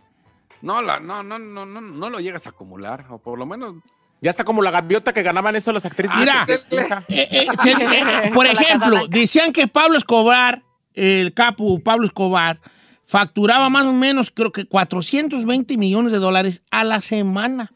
no, 0.62 0.81
la, 0.83 1.01
no, 1.01 1.22
no, 1.22 1.38
no, 1.38 1.66
no, 1.66 1.81
no 1.81 2.11
lo 2.11 2.20
llegas 2.20 2.46
a 2.46 2.51
acumular. 2.51 3.07
O 3.11 3.18
por 3.18 3.38
lo 3.38 3.44
menos. 3.46 3.77
Ya 4.20 4.31
está 4.31 4.44
como 4.44 4.62
la 4.62 4.70
gaviota 4.70 5.12
que 5.12 5.22
ganaban 5.22 5.57
eso 5.57 5.72
las 5.72 5.85
actrices. 5.85 6.16
Mira, 6.16 6.44
de 6.46 6.59
Televisa. 6.59 7.05
Eh, 7.09 7.29
eh, 7.31 7.46
se- 7.61 7.70
eh, 7.72 8.31
por 8.33 8.46
ejemplo, 8.46 9.09
decían 9.09 9.53
que 9.53 9.66
Pablo 9.66 9.98
Escobar, 9.98 10.62
el 10.94 11.35
capo 11.35 11.81
Pablo 11.81 12.07
Escobar, 12.07 12.61
facturaba 13.05 13.68
más 13.68 13.85
o 13.87 13.92
menos, 13.92 14.31
creo 14.31 14.53
que 14.53 14.64
420 14.64 15.77
millones 15.77 16.12
de 16.12 16.18
dólares 16.18 16.62
a 16.70 16.85
la 16.85 17.01
semana. 17.01 17.72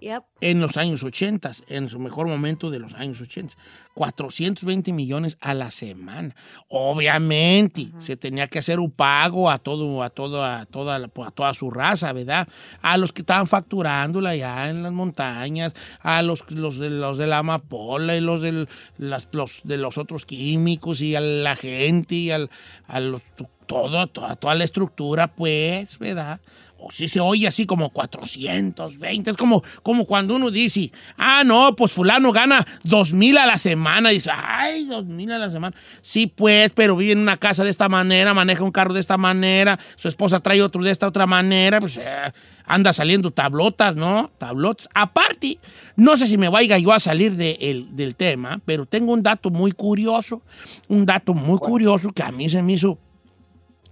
Yep. 0.00 0.22
en 0.40 0.60
los 0.60 0.76
años 0.78 1.02
80, 1.02 1.50
en 1.68 1.88
su 1.90 1.98
mejor 1.98 2.26
momento 2.26 2.70
de 2.70 2.78
los 2.78 2.94
años 2.94 3.20
80. 3.20 3.54
420 3.94 4.92
millones 4.92 5.36
a 5.40 5.52
la 5.52 5.70
semana. 5.70 6.34
Obviamente, 6.68 7.88
se 7.98 8.16
tenía 8.16 8.46
que 8.46 8.58
hacer 8.60 8.78
un 8.80 8.90
pago 8.90 9.50
a 9.50 9.58
todo, 9.58 10.02
a 10.02 10.10
toda, 10.10 10.60
a 10.60 10.66
toda, 10.66 10.96
a 10.96 11.30
toda 11.30 11.54
su 11.54 11.70
raza, 11.70 12.12
¿verdad? 12.12 12.46
A 12.82 12.96
los 12.96 13.12
que 13.12 13.22
estaban 13.22 13.46
facturándola 13.46 14.30
allá 14.30 14.70
en 14.70 14.82
las 14.82 14.92
montañas, 14.92 15.74
a 16.00 16.22
los, 16.22 16.48
los, 16.50 16.78
de, 16.78 16.90
los 16.90 17.18
de 17.18 17.26
la 17.26 17.38
amapola 17.38 18.16
y 18.16 18.20
los, 18.20 18.42
del- 18.42 18.68
las- 18.98 19.28
los 19.32 19.60
de 19.64 19.76
los 19.78 19.98
otros 19.98 20.24
químicos 20.26 21.00
y 21.00 21.14
a 21.16 21.20
la 21.20 21.56
gente 21.56 22.14
y 22.14 22.30
al, 22.30 22.50
a 22.86 23.00
los, 23.00 23.22
todo, 23.66 24.06
toda, 24.08 24.36
toda 24.36 24.54
la 24.54 24.64
estructura, 24.64 25.28
pues, 25.34 25.98
¿verdad? 25.98 26.40
O 26.82 26.90
si 26.90 27.08
se 27.08 27.20
oye 27.20 27.46
así 27.46 27.66
como 27.66 27.90
420, 27.90 29.30
es 29.32 29.36
como, 29.36 29.62
como 29.82 30.04
cuando 30.06 30.34
uno 30.34 30.50
dice, 30.50 30.90
ah, 31.16 31.42
no, 31.44 31.76
pues 31.76 31.92
fulano 31.92 32.32
gana 32.32 32.66
dos 32.84 33.12
mil 33.12 33.36
a 33.38 33.46
la 33.46 33.58
semana. 33.58 34.10
Dice, 34.10 34.30
ay, 34.34 34.84
dos 34.86 35.04
mil 35.04 35.30
a 35.32 35.38
la 35.38 35.50
semana. 35.50 35.76
Sí, 36.02 36.26
pues, 36.26 36.72
pero 36.72 36.96
vive 36.96 37.12
en 37.12 37.18
una 37.20 37.36
casa 37.36 37.64
de 37.64 37.70
esta 37.70 37.88
manera, 37.88 38.32
maneja 38.34 38.64
un 38.64 38.72
carro 38.72 38.94
de 38.94 39.00
esta 39.00 39.16
manera, 39.18 39.78
su 39.96 40.08
esposa 40.08 40.40
trae 40.40 40.62
otro 40.62 40.82
de 40.82 40.90
esta 40.90 41.06
otra 41.06 41.26
manera, 41.26 41.80
pues 41.80 41.98
eh, 41.98 42.32
anda 42.64 42.92
saliendo 42.92 43.30
tablotas, 43.30 43.96
¿no? 43.96 44.30
Tablotas. 44.38 44.88
Aparte, 44.94 45.58
no 45.96 46.16
sé 46.16 46.26
si 46.26 46.38
me 46.38 46.48
vaya 46.48 46.78
yo 46.78 46.92
a 46.92 47.00
salir 47.00 47.32
de 47.36 47.58
el- 47.60 47.94
del 47.94 48.14
tema, 48.16 48.60
pero 48.64 48.86
tengo 48.86 49.12
un 49.12 49.22
dato 49.22 49.50
muy 49.50 49.72
curioso, 49.72 50.42
un 50.88 51.04
dato 51.04 51.34
muy 51.34 51.58
curioso 51.58 52.10
que 52.10 52.22
a 52.22 52.32
mí 52.32 52.48
se 52.48 52.62
me 52.62 52.72
hizo 52.74 52.98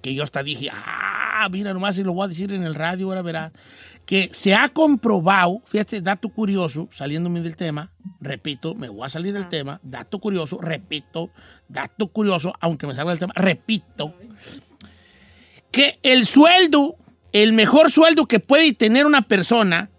que 0.01 0.15
yo 0.15 0.23
hasta 0.23 0.45
dije, 0.45 0.71
ah, 0.73 1.18
mira, 1.49 1.73
nomás 1.73 1.97
si 1.97 2.03
lo 2.03 2.13
voy 2.13 2.25
a 2.25 2.29
decir 2.29 2.53
en 2.53 2.65
el 2.65 2.75
radio, 2.75 3.09
ahora 3.09 3.23
verás, 3.23 3.53
que 4.07 4.31
se 4.33 4.55
ha 4.55 4.71
comprobado, 4.71 5.61
fíjate, 5.67 6.01
dato 6.01 6.31
curioso, 6.31 6.89
saliéndome 6.91 7.43
del 7.43 7.57
tema, 7.57 7.93
repito, 8.21 8.75
me 8.75 8.89
voy 8.89 9.05
a 9.05 9.09
salir 9.11 9.35
del 9.35 9.49
tema, 9.49 9.81
dato 9.83 10.19
curioso, 10.19 10.59
repito, 10.61 11.31
dato 11.69 12.09
curioso, 12.09 12.55
aunque 12.61 12.87
me 12.87 12.95
salga 12.95 13.11
del 13.11 13.21
tema, 13.21 13.35
repito, 13.37 14.15
que 15.71 15.99
el 16.03 16.25
sueldo, 16.25 16.97
el 17.33 17.53
mejor 17.53 17.93
sueldo 17.93 18.27
que 18.27 18.41
puede 18.41 18.73
tener 18.73 19.05
una 19.05 19.23
persona, 19.23 19.91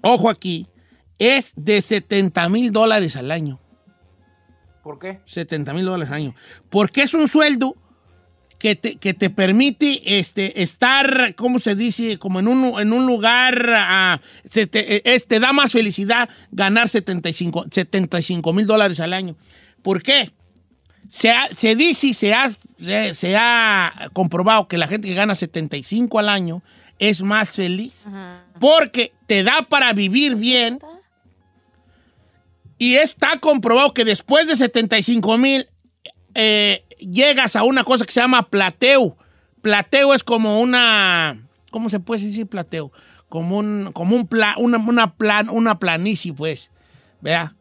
ojo 0.00 0.30
aquí, 0.30 0.66
es 1.18 1.52
de 1.56 1.82
70 1.82 2.48
mil 2.48 2.72
dólares 2.72 3.16
al 3.16 3.30
año. 3.30 3.58
¿Por 4.82 4.98
qué? 4.98 5.20
70 5.26 5.74
mil 5.74 5.84
dólares 5.84 6.08
al 6.08 6.14
año. 6.14 6.34
Porque 6.70 7.02
es 7.02 7.12
un 7.12 7.28
sueldo 7.28 7.76
que 8.58 8.74
te, 8.74 8.96
que 8.96 9.14
te 9.14 9.30
permite 9.30 10.18
este, 10.18 10.62
estar, 10.62 11.34
¿cómo 11.36 11.58
se 11.60 11.74
dice? 11.76 12.18
Como 12.18 12.40
en 12.40 12.48
un, 12.48 12.80
en 12.80 12.92
un 12.92 13.06
lugar, 13.06 13.70
ah, 13.76 14.20
se 14.50 14.66
te, 14.66 14.96
eh, 14.96 15.02
es- 15.04 15.26
te 15.28 15.38
da 15.38 15.52
más 15.52 15.70
felicidad 15.72 16.28
ganar 16.50 16.88
75 16.88 18.52
mil 18.52 18.66
dólares 18.66 18.98
al 19.00 19.12
año. 19.12 19.36
¿Por 19.82 20.02
qué? 20.02 20.32
Se, 21.10 21.30
ha- 21.30 21.48
se 21.56 21.74
dice 21.76 22.08
y 22.08 22.14
se 22.14 22.34
ha, 22.34 22.50
se, 22.78 23.14
se 23.14 23.36
ha 23.36 24.10
comprobado 24.12 24.66
que 24.68 24.76
la 24.76 24.88
gente 24.88 25.06
que 25.08 25.14
gana 25.14 25.34
75 25.36 26.18
al 26.18 26.28
año 26.28 26.62
es 26.98 27.22
más 27.22 27.50
feliz 27.50 28.04
porque 28.58 29.12
te 29.28 29.44
da 29.44 29.62
para 29.62 29.92
vivir 29.92 30.34
bien 30.34 30.80
y 32.76 32.94
está 32.96 33.38
comprobado 33.38 33.94
que 33.94 34.04
después 34.04 34.46
de 34.46 34.56
75 34.56 35.38
mil 35.38 35.66
eh, 36.34 36.84
llegas 36.98 37.56
a 37.56 37.62
una 37.64 37.84
cosa 37.84 38.04
que 38.04 38.12
se 38.12 38.20
llama 38.20 38.48
plateo. 38.48 39.16
Plateo 39.62 40.14
es 40.14 40.22
como 40.24 40.60
una, 40.60 41.40
¿cómo 41.70 41.90
se 41.90 42.00
puede 42.00 42.24
decir 42.24 42.46
plateo? 42.46 42.92
Como 43.28 43.58
un, 43.58 43.90
como 43.92 44.16
un 44.16 44.26
pla- 44.26 44.54
una, 44.58 44.78
una 44.78 45.14
plan, 45.14 45.48
una 45.50 45.78
planicie, 45.78 46.32
pues, 46.32 46.70
vea. 47.20 47.54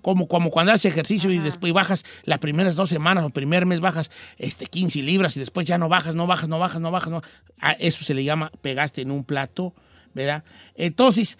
Como, 0.00 0.26
como 0.26 0.50
cuando 0.50 0.72
haces 0.72 0.90
ejercicio 0.90 1.30
y 1.30 1.38
después 1.38 1.72
bajas 1.72 2.04
las 2.24 2.40
primeras 2.40 2.74
dos 2.74 2.88
semanas 2.88 3.24
o 3.24 3.30
primer 3.30 3.66
mes 3.66 3.78
bajas 3.78 4.10
este, 4.36 4.66
15 4.66 5.00
libras 5.02 5.36
y 5.36 5.40
después 5.40 5.64
ya 5.64 5.78
no 5.78 5.88
bajas, 5.88 6.16
no 6.16 6.26
bajas, 6.26 6.48
no 6.48 6.58
bajas, 6.58 6.80
no 6.80 6.90
bajas. 6.90 7.10
No, 7.12 7.22
a 7.60 7.70
eso 7.72 8.02
se 8.02 8.12
le 8.12 8.24
llama 8.24 8.50
pegaste 8.62 9.02
en 9.02 9.12
un 9.12 9.22
plato, 9.22 9.72
¿verdad? 10.12 10.42
Entonces, 10.74 11.38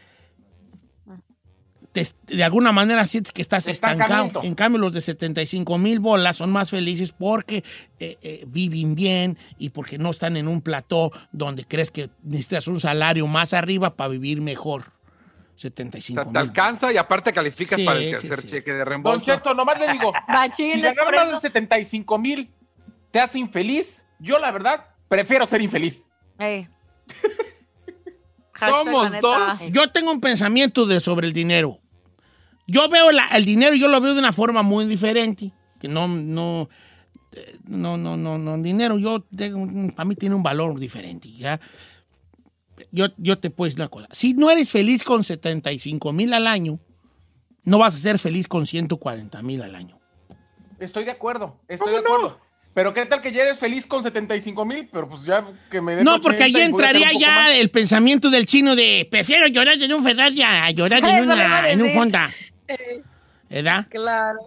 te- 1.92 2.06
de 2.26 2.42
alguna 2.44 2.72
manera 2.72 3.06
sientes 3.06 3.32
que 3.32 3.42
estás 3.42 3.68
estancado. 3.68 4.40
En 4.42 4.54
cambio, 4.54 4.80
los 4.80 4.92
de 4.92 5.00
75 5.00 5.76
mil 5.78 6.00
bolas 6.00 6.36
son 6.36 6.50
más 6.50 6.70
felices 6.70 7.12
porque 7.12 7.62
eh, 8.00 8.16
eh, 8.22 8.44
viven 8.48 8.94
bien 8.94 9.38
y 9.58 9.68
porque 9.70 9.98
no 9.98 10.10
están 10.10 10.36
en 10.36 10.48
un 10.48 10.62
plató 10.62 11.10
donde 11.32 11.64
crees 11.64 11.90
que 11.90 12.08
necesitas 12.22 12.66
un 12.66 12.80
salario 12.80 13.26
más 13.26 13.52
arriba 13.52 13.94
para 13.94 14.08
vivir 14.08 14.40
mejor. 14.40 14.84
75 15.56 16.20
O 16.20 16.24
sea, 16.24 16.32
te 16.32 16.38
mil. 16.38 16.48
alcanza 16.48 16.92
y 16.92 16.96
aparte 16.96 17.32
calificas 17.32 17.78
Sí, 17.78 17.84
para 17.84 17.98
el 18.00 18.10
tercer 18.10 18.40
sí. 18.40 18.48
cheque 18.48 18.72
de 18.72 18.78
Don 18.78 18.86
reembolso. 18.86 19.24
Cheto, 19.24 19.54
nomás 19.54 19.78
le 19.78 19.92
digo, 19.92 20.12
si 20.56 20.80
ganar 20.80 20.94
más 21.14 21.26
de 21.26 21.32
eso. 21.32 21.40
75 21.40 22.18
mil 22.18 22.50
te 23.10 23.20
hace 23.20 23.38
infeliz, 23.38 24.04
yo 24.18 24.38
la 24.38 24.50
verdad 24.50 24.88
prefiero 25.08 25.44
ser 25.46 25.60
infeliz. 25.60 26.02
Somos 28.58 29.12
dos. 29.20 29.60
Yo 29.70 29.90
tengo 29.90 30.10
un 30.12 30.20
pensamiento 30.20 30.86
de, 30.86 31.00
sobre 31.00 31.26
el 31.26 31.32
dinero. 31.32 31.78
Yo 32.72 32.88
veo 32.88 33.12
la- 33.12 33.26
el 33.34 33.44
dinero, 33.44 33.74
yo 33.74 33.86
lo 33.88 34.00
veo 34.00 34.14
de 34.14 34.18
una 34.20 34.32
forma 34.32 34.62
muy 34.62 34.86
diferente. 34.86 35.52
Que 35.78 35.88
no, 35.88 36.08
no, 36.08 36.68
no, 37.66 37.96
no, 37.98 38.16
no, 38.16 38.38
no, 38.38 38.58
dinero, 38.62 38.98
yo 38.98 39.24
para 39.94 40.04
mí 40.06 40.14
tiene 40.14 40.34
un 40.34 40.42
valor 40.42 40.78
diferente. 40.78 41.30
¿ya? 41.32 41.60
Yo, 42.90 43.08
yo 43.18 43.38
te 43.38 43.50
puedo 43.50 43.66
decir 43.68 43.80
una 43.80 43.88
cosa. 43.88 44.08
Si 44.12 44.32
no 44.34 44.50
eres 44.50 44.70
feliz 44.70 45.04
con 45.04 45.22
75 45.22 46.12
mil 46.12 46.32
al 46.32 46.46
año, 46.46 46.78
no 47.64 47.78
vas 47.78 47.94
a 47.94 47.98
ser 47.98 48.18
feliz 48.18 48.48
con 48.48 48.66
140 48.66 49.42
mil 49.42 49.60
al 49.62 49.74
año. 49.74 49.98
Estoy 50.80 51.04
de 51.04 51.10
acuerdo, 51.12 51.60
estoy 51.68 51.92
de 51.92 51.98
acuerdo. 51.98 52.40
Pero 52.74 52.94
qué 52.94 53.04
tal 53.04 53.20
que 53.20 53.32
ya 53.32 53.42
eres 53.42 53.58
feliz 53.58 53.84
con 53.84 54.02
75 54.02 54.64
mil, 54.64 54.88
pero 54.90 55.06
pues 55.06 55.24
ya 55.24 55.46
que 55.70 55.82
me 55.82 55.94
den 55.94 56.04
No, 56.04 56.22
porque 56.22 56.42
80 56.44 56.58
ahí 56.58 56.64
entraría 56.64 57.08
ya 57.20 57.28
más. 57.34 57.50
el 57.56 57.70
pensamiento 57.70 58.30
del 58.30 58.46
chino 58.46 58.74
de 58.74 59.06
prefiero 59.10 59.46
llorar 59.46 59.74
en 59.80 59.92
un 59.92 60.02
Ferrari 60.02 60.40
a 60.42 60.70
llorar 60.70 61.04
en, 61.04 61.24
una, 61.30 61.68
en 61.70 61.82
un. 61.82 61.96
Honda. 61.98 62.30
¿Verdad? 63.48 63.86
Claro. 63.90 64.38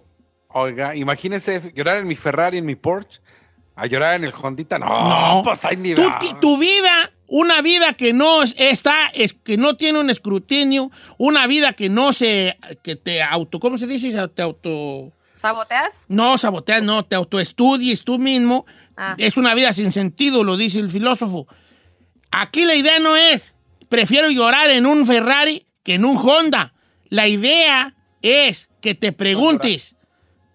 Oiga, 0.50 0.96
imagínese 0.96 1.72
llorar 1.76 1.98
en 1.98 2.08
mi 2.08 2.16
Ferrari, 2.16 2.58
en 2.60 2.66
mi 2.66 2.76
Porsche, 2.76 3.20
a 3.76 3.86
llorar 3.88 4.16
en 4.16 4.24
el 4.24 4.34
Hondita. 4.34 4.80
No, 4.80 4.88
No. 5.38 5.44
pues 5.44 5.64
hay 5.66 5.76
Tu, 5.76 5.82
nivel. 5.84 6.08
ti- 6.20 6.34
tu 6.40 6.58
vida, 6.58 7.12
una 7.28 7.62
vida 7.62 7.94
que 7.94 8.14
no 8.14 8.44
es- 8.44 8.56
está, 8.58 9.08
es, 9.14 9.34
que 9.34 9.58
no 9.58 9.76
tiene 9.76 10.00
un 10.00 10.10
escrutinio, 10.10 10.92
una 11.18 11.46
vida 11.48 11.74
que 11.74 11.90
no 11.90 12.14
se, 12.14 12.58
que 12.84 12.96
te 12.96 13.22
auto, 13.22 13.60
¿cómo 13.60 13.78
se 13.78 13.86
dice? 13.88 14.12
Se- 14.12 14.28
Te 14.30 14.42
auto, 14.44 15.12
¿Saboteas? 15.42 15.94
no 16.08 16.38
saboteas, 16.38 16.84
no, 16.84 17.04
te 17.04 17.16
autoestudies 17.16 18.04
tú 18.06 18.18
mismo. 18.18 18.66
Ah. 18.98 19.16
Es 19.18 19.36
una 19.36 19.54
vida 19.56 19.74
sin 19.74 19.92
sentido, 19.92 20.44
lo 20.46 20.56
dice 20.56 20.80
el 20.80 20.90
filósofo. 20.90 21.48
Aquí 22.32 22.64
la 22.64 22.76
idea 22.76 23.00
no 23.00 23.16
es, 23.18 23.56
prefiero 23.90 24.30
llorar 24.30 24.70
en 24.70 24.86
un 24.86 25.06
Ferrari 25.06 25.66
que 25.84 25.96
en 25.96 26.06
un 26.06 26.18
Honda. 26.18 26.74
La 27.10 27.28
idea 27.28 27.94
es 28.26 28.70
que 28.82 28.96
te 28.96 29.12
preguntes, 29.12 29.96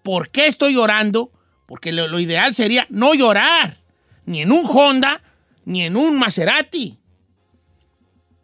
¿por 0.03 0.29
qué 0.29 0.47
estoy 0.47 0.73
llorando? 0.73 1.31
Porque 1.67 1.93
lo, 1.93 2.07
lo 2.07 2.19
ideal 2.19 2.53
sería 2.53 2.85
no 2.89 3.13
llorar, 3.13 3.77
ni 4.25 4.41
en 4.41 4.51
un 4.51 4.65
Honda, 4.67 5.23
ni 5.63 5.83
en 5.83 5.95
un 5.95 6.19
Maserati. 6.19 6.99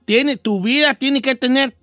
Tiene, 0.05 0.37
tu 0.37 0.61
vida 0.61 0.93
tiene 0.93 1.21
que 1.21 1.35
tener 1.35 1.77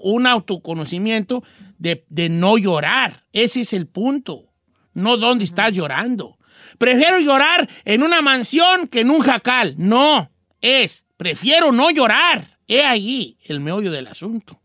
un 0.00 0.26
autoconocimiento 0.26 1.44
de, 1.78 2.06
de 2.08 2.30
no 2.30 2.56
llorar. 2.56 3.26
Ese 3.32 3.60
es 3.60 3.74
el 3.74 3.86
punto. 3.86 4.52
No 4.94 5.18
dónde 5.18 5.44
estás 5.44 5.72
llorando. 5.72 6.38
Prefiero 6.78 7.20
llorar 7.20 7.68
en 7.84 8.02
una 8.02 8.22
mansión 8.22 8.88
que 8.88 9.00
en 9.00 9.10
un 9.10 9.20
jacal. 9.20 9.74
No, 9.76 10.30
es, 10.62 11.04
prefiero 11.18 11.72
no 11.72 11.90
llorar. 11.90 12.58
He 12.66 12.82
ahí 12.82 13.38
el 13.44 13.60
meollo 13.60 13.92
del 13.92 14.06
asunto. 14.06 14.60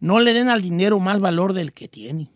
No 0.00 0.20
le 0.20 0.32
den 0.32 0.48
al 0.48 0.62
dinero 0.62 1.00
más 1.00 1.18
valor 1.18 1.54
del 1.54 1.72
que 1.72 1.88
tiene. 1.88 2.30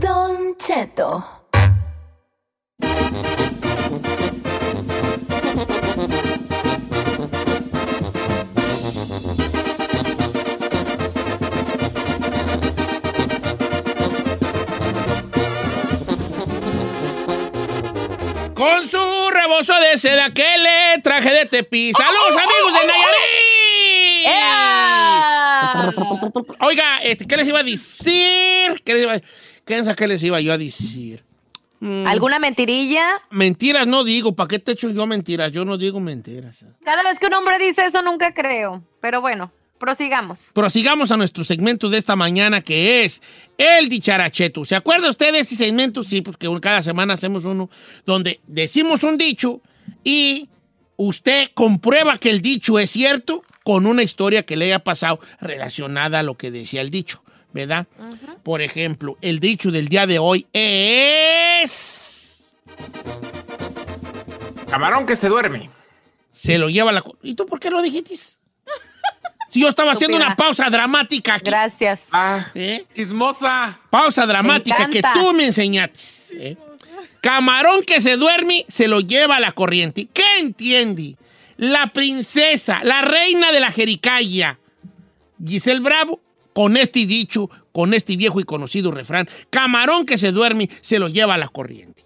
Don 0.00 0.56
Cheto. 0.56 1.43
Con 18.64 18.88
su 18.88 19.30
rebozo 19.30 19.74
de 19.78 19.98
seda 19.98 20.32
que 20.32 20.42
le 20.42 21.02
traje 21.02 21.30
de 21.30 21.44
Tepi. 21.44 21.92
¡Saludos, 21.92 22.34
amigos 22.34 22.72
de 22.80 22.86
Nayarit! 22.86 23.44
Oiga, 26.60 27.02
este, 27.02 27.26
¿qué 27.26 27.36
les 27.36 27.46
iba 27.46 27.60
a 27.60 27.62
decir? 27.62 28.82
¿Qué 28.82 28.94
les 28.94 29.02
iba, 29.02 29.20
qué, 29.66 29.94
qué 29.94 30.08
les 30.08 30.22
iba 30.22 30.40
yo 30.40 30.54
a 30.54 30.56
decir? 30.56 31.22
Mm, 31.80 32.06
¿Alguna 32.06 32.38
mentirilla? 32.38 33.20
Mentiras 33.28 33.86
no 33.86 34.02
digo. 34.02 34.34
¿Para 34.34 34.48
qué 34.48 34.58
te 34.58 34.72
echo 34.72 34.88
yo 34.88 35.06
mentiras? 35.06 35.52
Yo 35.52 35.66
no 35.66 35.76
digo 35.76 36.00
mentiras. 36.00 36.64
Cada 36.82 37.02
vez 37.02 37.18
que 37.18 37.26
un 37.26 37.34
hombre 37.34 37.58
dice 37.58 37.84
eso, 37.84 38.00
nunca 38.00 38.32
creo. 38.32 38.82
Pero 39.02 39.20
bueno, 39.20 39.52
prosigamos. 39.84 40.50
Prosigamos 40.54 41.10
a 41.10 41.16
nuestro 41.18 41.44
segmento 41.44 41.90
de 41.90 41.98
esta 41.98 42.16
mañana 42.16 42.62
que 42.62 43.04
es 43.04 43.20
el 43.58 43.90
dicharacheto. 43.90 44.64
¿Se 44.64 44.74
acuerda 44.74 45.10
usted 45.10 45.32
de 45.32 45.40
este 45.40 45.56
segmento? 45.56 46.02
Sí, 46.04 46.22
porque 46.22 46.48
cada 46.62 46.80
semana 46.80 47.12
hacemos 47.12 47.44
uno 47.44 47.68
donde 48.06 48.40
decimos 48.46 49.02
un 49.02 49.18
dicho 49.18 49.60
y 50.02 50.48
usted 50.96 51.48
comprueba 51.52 52.16
que 52.16 52.30
el 52.30 52.40
dicho 52.40 52.78
es 52.78 52.90
cierto 52.90 53.44
con 53.62 53.84
una 53.86 54.02
historia 54.02 54.44
que 54.44 54.56
le 54.56 54.64
haya 54.66 54.78
pasado 54.78 55.20
relacionada 55.38 56.20
a 56.20 56.22
lo 56.22 56.38
que 56.38 56.50
decía 56.50 56.80
el 56.80 56.88
dicho, 56.88 57.22
¿verdad? 57.52 57.86
Por 58.42 58.62
ejemplo, 58.62 59.18
el 59.20 59.38
dicho 59.38 59.70
del 59.70 59.88
día 59.88 60.06
de 60.06 60.18
hoy 60.18 60.46
es... 60.54 62.52
Camarón 64.70 65.04
que 65.04 65.14
se 65.14 65.28
duerme. 65.28 65.68
Se 66.32 66.56
lo 66.56 66.70
lleva 66.70 66.90
la... 66.90 67.04
¿Y 67.22 67.34
tú 67.34 67.44
por 67.44 67.60
qué 67.60 67.68
lo 67.68 67.82
dijiste? 67.82 68.14
Si 69.54 69.60
yo 69.60 69.68
estaba 69.68 69.92
haciendo 69.92 70.16
una 70.16 70.34
pausa 70.34 70.68
dramática 70.68 71.36
aquí. 71.36 71.48
Gracias. 71.48 72.00
Ah, 72.10 72.46
¿eh? 72.56 72.86
chismosa. 72.92 73.78
Pausa 73.88 74.26
dramática 74.26 74.90
que 74.90 75.00
tú 75.14 75.32
me 75.32 75.46
enseñaste. 75.46 76.00
¿eh? 76.32 76.56
Camarón 77.20 77.84
que 77.84 78.00
se 78.00 78.16
duerme, 78.16 78.64
se 78.66 78.88
lo 78.88 78.98
lleva 78.98 79.36
a 79.36 79.40
la 79.40 79.52
corriente. 79.52 80.08
¿Qué 80.12 80.24
entiende? 80.40 81.16
La 81.56 81.92
princesa, 81.92 82.80
la 82.82 83.02
reina 83.02 83.52
de 83.52 83.60
la 83.60 83.70
Jericaya, 83.70 84.58
Giselle 85.46 85.78
Bravo, 85.78 86.20
con 86.52 86.76
este 86.76 87.06
dicho, 87.06 87.48
con 87.70 87.94
este 87.94 88.16
viejo 88.16 88.40
y 88.40 88.42
conocido 88.42 88.90
refrán, 88.90 89.28
camarón 89.50 90.04
que 90.04 90.18
se 90.18 90.32
duerme, 90.32 90.68
se 90.80 90.98
lo 90.98 91.06
lleva 91.06 91.34
a 91.34 91.38
la 91.38 91.46
corriente. 91.46 92.02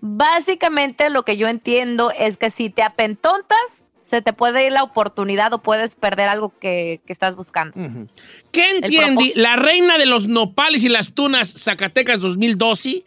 Básicamente 0.00 1.10
lo 1.10 1.24
que 1.24 1.36
yo 1.36 1.48
entiendo 1.48 2.12
es 2.16 2.36
que 2.36 2.52
si 2.52 2.70
te 2.70 2.84
apentontas, 2.84 3.86
se 4.06 4.22
te 4.22 4.32
puede 4.32 4.64
ir 4.64 4.72
la 4.72 4.84
oportunidad 4.84 5.52
o 5.52 5.58
puedes 5.58 5.96
perder 5.96 6.28
algo 6.28 6.52
que, 6.60 7.00
que 7.04 7.12
estás 7.12 7.34
buscando. 7.34 7.74
¿Qué 8.52 8.70
entiende 8.70 9.32
la 9.34 9.56
reina 9.56 9.98
de 9.98 10.06
los 10.06 10.28
nopales 10.28 10.84
y 10.84 10.88
las 10.88 11.12
tunas 11.12 11.52
Zacatecas 11.52 12.20
2012 12.20 13.02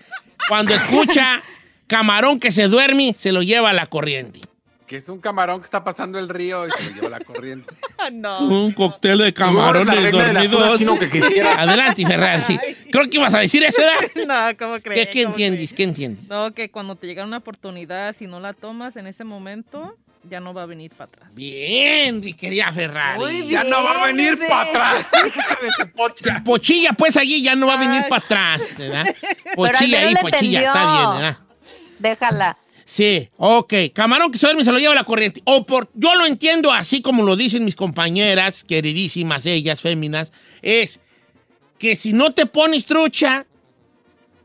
cuando 0.49 0.73
escucha 0.73 1.41
camarón 1.87 2.37
que 2.37 2.51
se 2.51 2.67
duerme, 2.67 3.15
se 3.17 3.31
lo 3.31 3.43
lleva 3.43 3.69
a 3.69 3.73
la 3.73 3.85
corriente? 3.85 4.41
Que 4.87 4.97
es 4.97 5.07
un 5.07 5.21
camarón 5.21 5.61
que 5.61 5.65
está 5.65 5.85
pasando 5.85 6.19
el 6.19 6.27
río 6.27 6.67
y 6.67 6.71
se 6.71 6.89
lo 6.89 6.95
lleva 6.95 7.09
la 7.09 7.19
corriente. 7.21 7.73
no. 8.11 8.39
Un 8.41 8.73
cóctel 8.73 9.19
de 9.19 9.33
camarones 9.33 10.11
dormidos. 10.11 10.99
que. 10.99 11.41
Adelante, 11.41 12.05
Ferrari. 12.05 12.59
Creo 12.91 13.09
que 13.09 13.17
ibas 13.17 13.33
a 13.35 13.39
decir 13.39 13.63
eso, 13.63 13.81
¿verdad? 13.81 14.51
No, 14.51 14.57
¿cómo 14.57 14.81
crees? 14.81 15.07
¿Qué, 15.07 15.13
qué 15.13 15.23
¿Cómo 15.23 15.33
entiendes? 15.33 15.59
crees? 15.59 15.73
¿Qué 15.75 15.83
entiendes? 15.83 16.27
No, 16.27 16.53
que 16.53 16.69
cuando 16.69 16.97
te 16.97 17.07
llega 17.07 17.23
una 17.23 17.37
oportunidad, 17.37 18.13
si 18.17 18.27
no 18.27 18.41
la 18.41 18.51
tomas 18.51 18.97
en 18.97 19.07
ese 19.07 19.23
momento, 19.23 19.95
ya 20.23 20.39
no 20.39 20.53
va 20.53 20.63
a 20.63 20.65
venir 20.65 20.91
para 20.91 21.05
atrás. 21.05 21.35
Bien, 21.35 22.19
mi 22.19 22.33
querida 22.33 22.71
Ferrari. 22.73 23.41
Bien. 23.41 23.49
Ya 23.49 23.63
no 23.63 23.83
va 23.83 24.03
a 24.03 24.07
venir 24.07 24.39
para 24.47 24.69
atrás. 24.69 25.05
Pochilla, 26.45 26.93
pues 26.93 27.17
allí 27.17 27.41
ya 27.41 27.55
no 27.55 27.67
va 27.67 27.75
a 27.75 27.79
venir 27.79 28.03
para 28.09 28.25
atrás, 28.25 28.77
Pochilla 29.55 29.99
ahí, 29.99 30.15
pochilla, 30.21 30.59
está 30.59 30.97
bien, 30.97 31.09
¿verdad? 31.11 31.37
Déjala. 31.99 32.57
Sí, 32.85 33.29
ok. 33.37 33.73
Camarón 33.93 34.31
que 34.31 34.39
se 34.39 34.47
duerme 34.47 34.63
se 34.63 34.71
lo 34.71 34.79
lleva 34.79 34.95
la 34.95 35.03
corriente. 35.03 35.41
O 35.45 35.63
por, 35.65 35.91
yo 35.93 36.15
lo 36.15 36.25
entiendo 36.25 36.71
así 36.71 37.01
como 37.01 37.23
lo 37.23 37.35
dicen 37.35 37.63
mis 37.63 37.75
compañeras, 37.75 38.63
queridísimas 38.63 39.45
ellas, 39.45 39.79
féminas, 39.79 40.31
es 40.61 40.99
que 41.77 41.95
si 41.95 42.13
no 42.13 42.33
te 42.33 42.45
pones 42.45 42.85
trucha, 42.85 43.45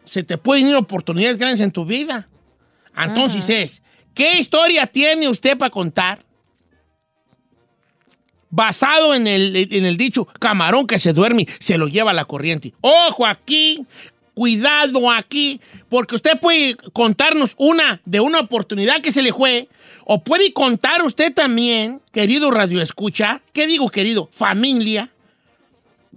se 0.04 0.22
te 0.22 0.37
pueden 0.37 0.68
ir 0.68 0.76
oportunidades 0.76 1.38
grandes 1.38 1.60
en 1.60 1.70
tu 1.70 1.87
vida. 1.87 2.28
Entonces 2.96 3.48
es, 3.48 3.82
¿qué 4.14 4.38
historia 4.38 4.87
tiene 4.87 5.29
usted 5.29 5.59
para 5.59 5.70
contar? 5.70 6.24
Basado 8.50 9.14
en 9.14 9.27
el, 9.27 9.57
en 9.57 9.85
el 9.85 9.96
dicho, 9.96 10.27
camarón 10.38 10.87
que 10.87 10.98
se 10.98 11.12
duerme, 11.12 11.46
se 11.59 11.77
lo 11.77 11.88
lleva 11.88 12.12
la 12.12 12.24
corriente. 12.24 12.72
Ojo 12.81 13.27
aquí, 13.27 13.85
cuidado 14.35 15.11
aquí, 15.11 15.61
porque 15.88 16.16
usted 16.16 16.38
puede 16.38 16.77
contarnos 16.92 17.55
una 17.57 18.00
de 18.05 18.20
una 18.20 18.40
oportunidad 18.40 19.00
que 19.00 19.12
se 19.12 19.22
le 19.22 19.33
fue, 19.33 19.68
o 20.05 20.22
puede 20.22 20.53
contar 20.53 21.03
usted 21.03 21.33
también, 21.33 22.00
querido 22.12 22.50
Radio 22.50 22.83
Escucha, 22.83 23.40
¿qué 23.53 23.66
digo, 23.66 23.88
querido? 23.88 24.29
Familia. 24.33 25.11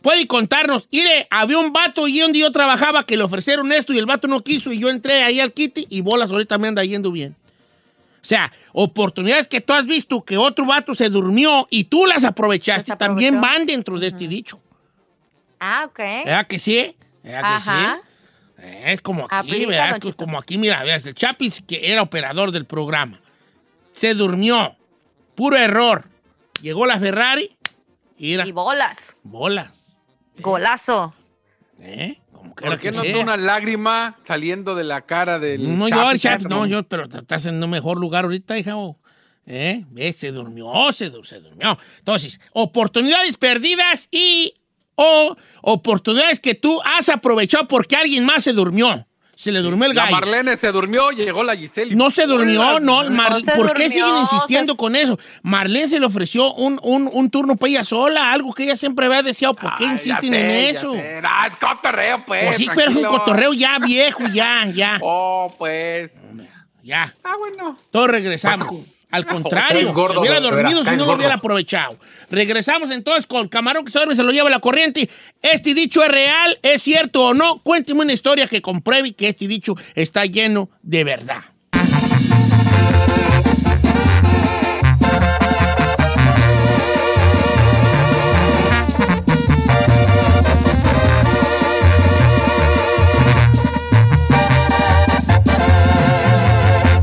Puede 0.02 0.28
contarnos, 0.28 0.88
mire, 0.92 1.28
había 1.30 1.58
un 1.58 1.74
vato 1.74 2.08
y 2.08 2.20
donde 2.20 2.40
yo 2.40 2.52
trabajaba 2.52 3.06
que 3.06 3.18
le 3.18 3.24
ofrecieron 3.24 3.72
esto 3.72 3.94
y 3.94 3.98
el 3.98 4.06
vato 4.06 4.28
no 4.28 4.44
quiso 4.44 4.72
y 4.72 4.80
yo 4.80 4.90
entré 4.90 5.24
ahí 5.24 5.40
al 5.40 5.54
kitty 5.54 5.88
y 5.90 6.02
bolas 6.02 6.32
ahorita 6.32 6.58
me 6.58 6.68
anda 6.68 6.84
yendo 6.84 7.12
bien. 7.12 7.36
O 8.28 8.30
sea, 8.30 8.52
oportunidades 8.74 9.48
que 9.48 9.62
tú 9.62 9.72
has 9.72 9.86
visto 9.86 10.22
que 10.26 10.36
otro 10.36 10.66
vato 10.66 10.94
se 10.94 11.08
durmió 11.08 11.66
y 11.70 11.86
tú 11.86 12.06
las 12.06 12.26
aprovechaste, 12.26 12.90
Las 12.92 12.98
también 13.00 13.40
van 13.40 13.66
dentro 13.66 13.98
de 13.98 14.08
este 14.08 14.28
dicho. 14.28 14.60
Ah, 15.62 15.86
ok. 15.88 15.98
¿Verdad 16.26 16.46
que 16.46 16.60
sí? 16.60 16.94
¿Verdad 17.24 17.56
que 17.56 17.64
sí? 17.64 18.68
Es 18.84 19.02
como 19.02 19.28
aquí, 19.32 19.36
Aplica, 19.54 19.70
¿verdad? 19.70 20.06
Es 20.06 20.16
como 20.16 20.38
aquí, 20.38 20.58
mira, 20.58 20.84
veas, 20.84 21.06
el 21.06 21.16
Chapis, 21.16 21.64
que 21.66 21.94
era 21.94 22.02
operador 22.02 22.52
del 22.52 22.66
programa, 22.66 23.22
se 23.94 24.14
durmió. 24.14 24.76
Puro 25.34 25.56
error. 25.56 26.10
Llegó 26.62 26.86
la 26.86 27.00
Ferrari 27.00 27.56
y 28.18 28.34
era 28.34 28.46
Y 28.46 28.52
bolas. 28.52 28.98
bola. 29.24 29.72
Golazo. 30.40 31.14
¿Eh? 31.80 32.20
¿Por 32.62 32.80
qué 32.80 32.92
sea. 32.92 33.18
una 33.18 33.38
lágrima 33.38 34.18
saliendo 34.26 34.76
de 34.76 34.84
la 34.84 35.02
cara 35.02 35.40
del 35.40 35.78
No, 35.78 35.90
Chapi? 36.18 36.46
no, 36.46 36.66
yo, 36.66 36.84
pero 36.84 37.06
estás 37.06 37.46
en 37.46 37.64
un 37.64 37.70
mejor 37.70 38.00
lugar 38.00 38.26
ahorita, 38.26 38.58
hija. 38.58 38.74
¿Eh? 39.46 39.86
¿Ves? 39.92 40.18
Se 40.18 40.32
durmió, 40.32 40.68
se, 40.92 41.10
se 41.24 41.40
durmió. 41.40 41.78
Entonces, 42.00 42.40
oportunidades 42.52 43.38
perdidas 43.38 44.10
y 44.12 44.54
o 44.96 45.36
oportunidades 45.62 46.40
que 46.40 46.56
tú 46.56 46.82
has 46.84 47.08
aprovechado 47.08 47.68
porque 47.68 47.96
alguien 47.96 48.26
más 48.26 48.44
se 48.44 48.52
durmió. 48.52 49.07
Se 49.40 49.52
le 49.52 49.60
durmió 49.60 49.88
el 49.88 49.96
La 49.96 50.06
gallo. 50.06 50.16
Marlene 50.16 50.58
se 50.58 50.72
durmió, 50.72 51.12
llegó 51.12 51.44
la 51.44 51.56
Giselle. 51.56 51.96
No 51.96 52.10
se 52.10 52.26
durmió, 52.26 52.80
no. 52.80 53.08
Mar- 53.12 53.40
se 53.46 53.52
¿Por 53.52 53.72
qué 53.74 53.84
durmió, 53.84 53.90
siguen 54.08 54.18
insistiendo 54.18 54.74
se- 54.74 54.78
con 54.78 54.96
eso? 54.96 55.20
Marlene 55.44 55.88
se 55.90 56.00
le 56.00 56.08
ofreció 56.08 56.56
un, 56.56 56.80
un- 56.82 57.08
un 57.14 57.30
turno 57.30 57.56
para 57.56 57.70
ella 57.70 57.84
sola, 57.84 58.32
algo 58.32 58.52
que 58.52 58.64
ella 58.64 58.76
siempre 58.76 59.06
había 59.06 59.22
deseado. 59.22 59.54
¿Por 59.54 59.76
qué 59.76 59.86
Ay, 59.86 59.92
insisten 59.92 60.32
sé, 60.34 60.40
en 60.70 60.76
eso? 60.76 60.94
Ah, 61.24 61.48
es 61.52 61.56
cotorreo, 61.58 62.26
pues. 62.26 62.46
Pues 62.46 62.56
sí, 62.58 62.68
pero 62.74 62.90
es 62.90 62.98
un 62.98 63.04
cotorreo 63.06 63.54
ya 63.54 63.78
viejo, 63.78 64.24
ya, 64.34 64.66
ya, 64.74 64.98
Oh, 65.04 65.54
pues. 65.56 66.12
ya. 66.84 67.16
Ah, 67.24 67.36
bueno. 67.38 67.78
Todos 67.92 68.08
regresamos. 68.10 68.68
Al 69.10 69.26
contrario, 69.26 69.94
gordo, 69.94 70.16
se 70.16 70.20
hubiera 70.20 70.40
dormido 70.42 70.84
si 70.84 70.96
no 70.98 71.06
lo 71.06 71.14
hubiera 71.14 71.36
aprovechado. 71.36 71.98
Regresamos 72.30 72.92
entonces 72.92 73.26
con 73.26 73.48
Camarón 73.48 73.86
que 73.86 73.92
se 73.92 74.00
duerme 74.00 74.16
se 74.16 74.24
lo 74.24 74.32
lleva 74.32 74.50
la 74.50 74.60
corriente. 74.60 75.10
¿Este 75.42 75.74
dicho 75.74 76.04
es 76.04 76.10
real? 76.10 76.60
¿Es 76.62 76.82
cierto 76.82 77.28
o 77.28 77.34
no? 77.34 77.62
Cuénteme 77.64 78.02
una 78.02 78.14
historia 78.14 78.48
que 78.48 78.62
compruebe 78.62 79.14
que 79.14 79.30
este 79.30 79.48
dicho 79.48 79.76
está 79.96 80.26
lleno 80.26 80.70
de 80.82 81.04
verdad. 81.06 81.42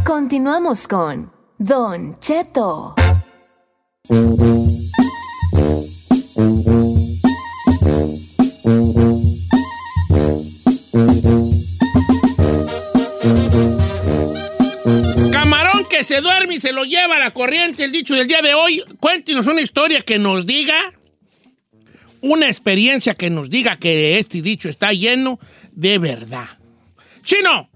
Continuamos 0.05 0.87
con 0.87 1.31
Don 1.67 2.15
Cheto. 2.21 2.95
Camarón 15.33 15.87
que 15.89 16.05
se 16.05 16.21
duerme 16.21 16.57
y 16.57 16.61
se 16.61 16.75
lo 16.75 16.85
lleva 16.85 17.17
a 17.17 17.19
la 17.19 17.31
corriente. 17.31 17.85
El 17.85 17.93
dicho 17.93 18.15
del 18.15 18.27
día 18.27 18.43
de 18.43 18.53
hoy. 18.53 18.83
Cuéntenos 19.01 19.47
una 19.47 19.63
historia 19.63 20.03
que 20.03 20.19
nos 20.19 20.45
diga, 20.45 20.93
una 22.21 22.47
experiencia 22.47 23.15
que 23.15 23.31
nos 23.31 23.49
diga 23.49 23.79
que 23.79 24.19
este 24.19 24.43
dicho 24.43 24.69
está 24.69 24.93
lleno 24.93 25.39
de 25.73 25.99
verdad. 25.99 26.59
Chino, 27.23 27.71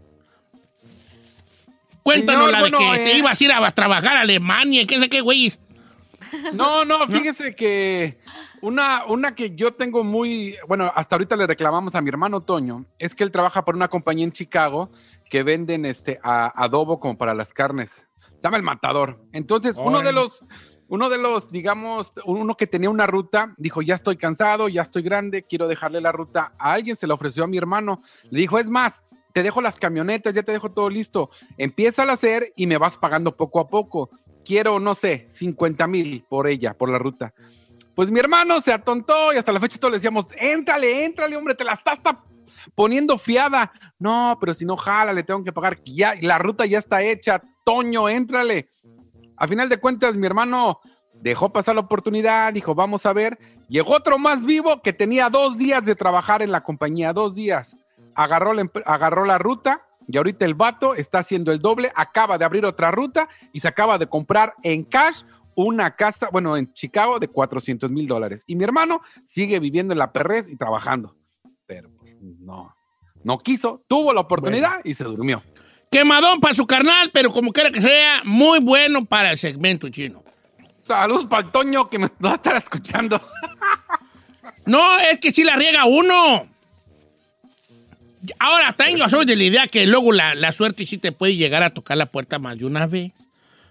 cuéntanos 2.09 2.47
Señor, 2.47 2.61
la 2.61 2.65
de 2.65 2.71
que 2.71 3.05
te 3.05 3.13
eh. 3.13 3.19
ibas 3.19 3.41
a 3.41 3.45
ir 3.45 3.53
a 3.53 3.71
trabajar 3.73 4.17
a 4.17 4.21
Alemania, 4.21 4.87
qué 4.87 4.99
sé 4.99 5.09
qué, 5.09 5.21
güey. 5.21 5.53
No, 6.53 6.85
no, 6.85 7.07
fíjese 7.07 7.55
que 7.55 8.19
una, 8.61 9.05
una 9.07 9.35
que 9.35 9.55
yo 9.55 9.73
tengo 9.73 10.05
muy, 10.05 10.57
bueno, 10.67 10.91
hasta 10.95 11.17
ahorita 11.17 11.37
le 11.37 11.47
reclamamos 11.47 11.95
a 11.95 12.01
mi 12.01 12.09
hermano 12.09 12.43
Toño, 12.43 12.85
es 12.99 13.15
que 13.15 13.25
él 13.25 13.31
trabaja 13.31 13.65
por 13.65 13.75
una 13.75 13.89
compañía 13.89 14.25
en 14.25 14.33
Chicago 14.33 14.91
que 15.31 15.43
venden 15.43 15.85
este 15.85 16.19
a- 16.23 16.53
adobo 16.63 17.01
como 17.01 17.17
para 17.17 17.35
las 17.35 17.53
carnes. 17.53 18.07
Se 18.37 18.43
llama 18.45 18.57
El 18.57 18.63
Matador. 18.63 19.21
Entonces, 19.33 19.77
uno 19.79 20.01
de 20.01 20.13
los 20.13 20.43
uno 20.91 21.11
de 21.11 21.19
los, 21.19 21.51
digamos, 21.53 22.15
uno 22.25 22.57
que 22.57 22.67
tenía 22.67 22.89
una 22.89 23.07
ruta, 23.07 23.55
dijo, 23.59 23.83
ya 23.83 23.95
estoy 23.95 24.17
cansado, 24.17 24.69
ya 24.69 24.81
estoy 24.83 25.03
grande, 25.03 25.43
quiero 25.43 25.69
dejarle 25.69 26.01
la 26.01 26.13
ruta 26.13 26.55
a 26.59 26.73
alguien, 26.73 26.97
se 26.97 27.07
la 27.07 27.13
ofreció 27.13 27.45
a 27.45 27.47
mi 27.47 27.59
hermano. 27.59 28.01
Le 28.31 28.41
dijo, 28.41 28.59
es 28.59 28.71
más, 28.71 29.05
te 29.33 29.43
dejo 29.43 29.61
las 29.61 29.77
camionetas, 29.77 30.35
ya 30.35 30.43
te 30.43 30.53
dejo 30.53 30.71
todo 30.71 30.89
listo. 30.89 31.31
Empieza 31.57 32.03
a 32.03 32.13
hacer 32.13 32.53
y 32.57 32.67
me 32.67 32.79
vas 32.79 32.97
pagando 32.97 33.37
poco 33.37 33.61
a 33.61 33.69
poco. 33.69 34.11
Quiero, 34.45 34.81
no 34.81 34.95
sé, 34.95 35.27
50 35.31 35.87
mil 35.87 36.25
por 36.29 36.47
ella, 36.47 36.75
por 36.75 36.89
la 36.89 36.99
ruta. 36.99 37.35
Pues 37.95 38.11
mi 38.11 38.21
hermano 38.21 38.61
se 38.61 38.73
atontó 38.73 39.33
y 39.33 39.37
hasta 39.37 39.53
la 39.53 39.61
fecha 39.61 39.79
todos 39.79 39.93
le 39.93 39.99
decíamos, 39.99 40.27
éntrale, 40.37 41.05
éntrale, 41.05 41.37
hombre, 41.37 41.55
te 41.55 41.65
la 41.65 41.73
estás 41.73 41.99
poniendo 42.75 43.19
fiada. 43.19 43.73
No, 43.99 44.37
pero 44.41 44.55
si 44.55 44.65
no 44.65 44.77
jala, 44.77 45.13
le 45.13 45.25
tengo 45.25 45.43
que 45.43 45.53
pagar. 45.53 45.83
Ya, 45.85 46.15
la 46.21 46.39
ruta 46.39 46.65
ya 46.65 46.79
está 46.79 47.03
hecha. 47.03 47.43
Toño, 47.65 48.09
éntrale. 48.09 48.71
A 49.37 49.47
final 49.49 49.69
de 49.69 49.79
cuentas, 49.79 50.17
mi 50.17 50.27
hermano 50.27 50.81
dejó 51.13 51.53
pasar 51.53 51.75
la 51.75 51.81
oportunidad, 51.83 52.53
dijo, 52.53 52.75
vamos 52.75 53.05
a 53.07 53.13
ver. 53.13 53.39
Llegó 53.69 53.97
otro 53.97 54.19
más 54.19 54.45
vivo 54.45 54.81
que 54.83 54.93
tenía 54.93 55.29
dos 55.29 55.59
días 55.59 55.85
de 55.85 55.95
trabajar 55.95 56.43
en 56.43 56.53
la 56.53 56.63
compañía, 56.63 57.13
dos 57.13 57.35
días. 57.35 57.77
Agarró 58.19 58.53
la, 58.53 58.63
empre- 58.63 58.83
agarró 58.85 59.25
la 59.25 59.39
ruta 59.39 59.83
y 60.09 60.17
ahorita 60.17 60.45
el 60.45 60.55
vato 60.55 60.95
está 60.95 61.21
haciendo 61.21 61.53
el 61.53 61.61
doble, 61.61 61.93
acaba 61.95 62.37
de 62.39 62.45
abrir 62.45 62.65
otra 62.65 62.91
ruta 62.91 63.29
y 63.53 63.61
se 63.61 63.69
acaba 63.69 63.97
de 63.99 64.09
comprar 64.09 64.55
en 64.63 64.83
cash 64.85 65.23
una 65.55 65.95
casa, 65.97 66.29
bueno, 66.33 66.57
en 66.57 66.73
Chicago 66.73 67.19
de 67.19 67.29
400 67.29 67.91
mil 67.91 68.07
dólares. 68.07 68.43
Y 68.47 68.57
mi 68.57 68.65
hermano 68.65 69.01
sigue 69.25 69.59
viviendo 69.61 69.93
en 69.93 69.99
la 69.99 70.13
perrez 70.13 70.51
y 70.51 70.57
trabajando. 70.57 71.17
Pero 71.67 71.91
pues 71.97 72.17
no, 72.21 72.75
no 73.23 73.39
quiso, 73.39 73.85
tuvo 73.89 74.13
la 74.13 74.21
oportunidad 74.23 74.81
y 74.85 74.95
se 74.95 75.05
durmió. 75.05 75.43
Quemadón 75.91 76.41
para 76.41 76.55
su 76.55 76.67
carnal, 76.67 77.11
pero 77.13 77.31
como 77.31 77.53
quiera 77.53 77.71
que 77.71 77.81
sea, 77.81 78.23
muy 78.25 78.61
bueno 78.61 79.05
para 79.05 79.31
el 79.33 79.39
segmento 79.39 79.89
chino. 79.89 80.23
Saludos 80.87 81.27
para 81.27 81.43
el 81.47 81.51
Toño 81.53 81.89
que 81.91 81.99
me 81.99 82.09
va 82.25 82.33
a 82.33 82.35
estar 82.35 82.57
escuchando. 82.57 83.21
No, 84.67 84.99
es 85.11 85.19
que 85.19 85.31
si 85.31 85.45
la 85.45 85.57
riega 85.57 85.87
uno. 85.87 86.47
Ahora, 88.39 88.73
también 88.73 88.99
yo 88.99 89.09
soy 89.09 89.25
de 89.25 89.37
la 89.37 89.45
idea 89.45 89.67
que 89.67 89.87
luego 89.87 90.13
la, 90.13 90.35
la 90.35 90.53
suerte 90.53 90.87
sí 90.87 90.99
te 90.99 91.13
puede 91.13 91.37
llegar 91.37 91.63
a 91.63 91.71
tocar 91.71 91.97
la 91.97 92.07
puerta 92.07 92.39
más 92.39 92.59
de 92.59 92.65
una 92.65 92.87
vez, 92.87 93.13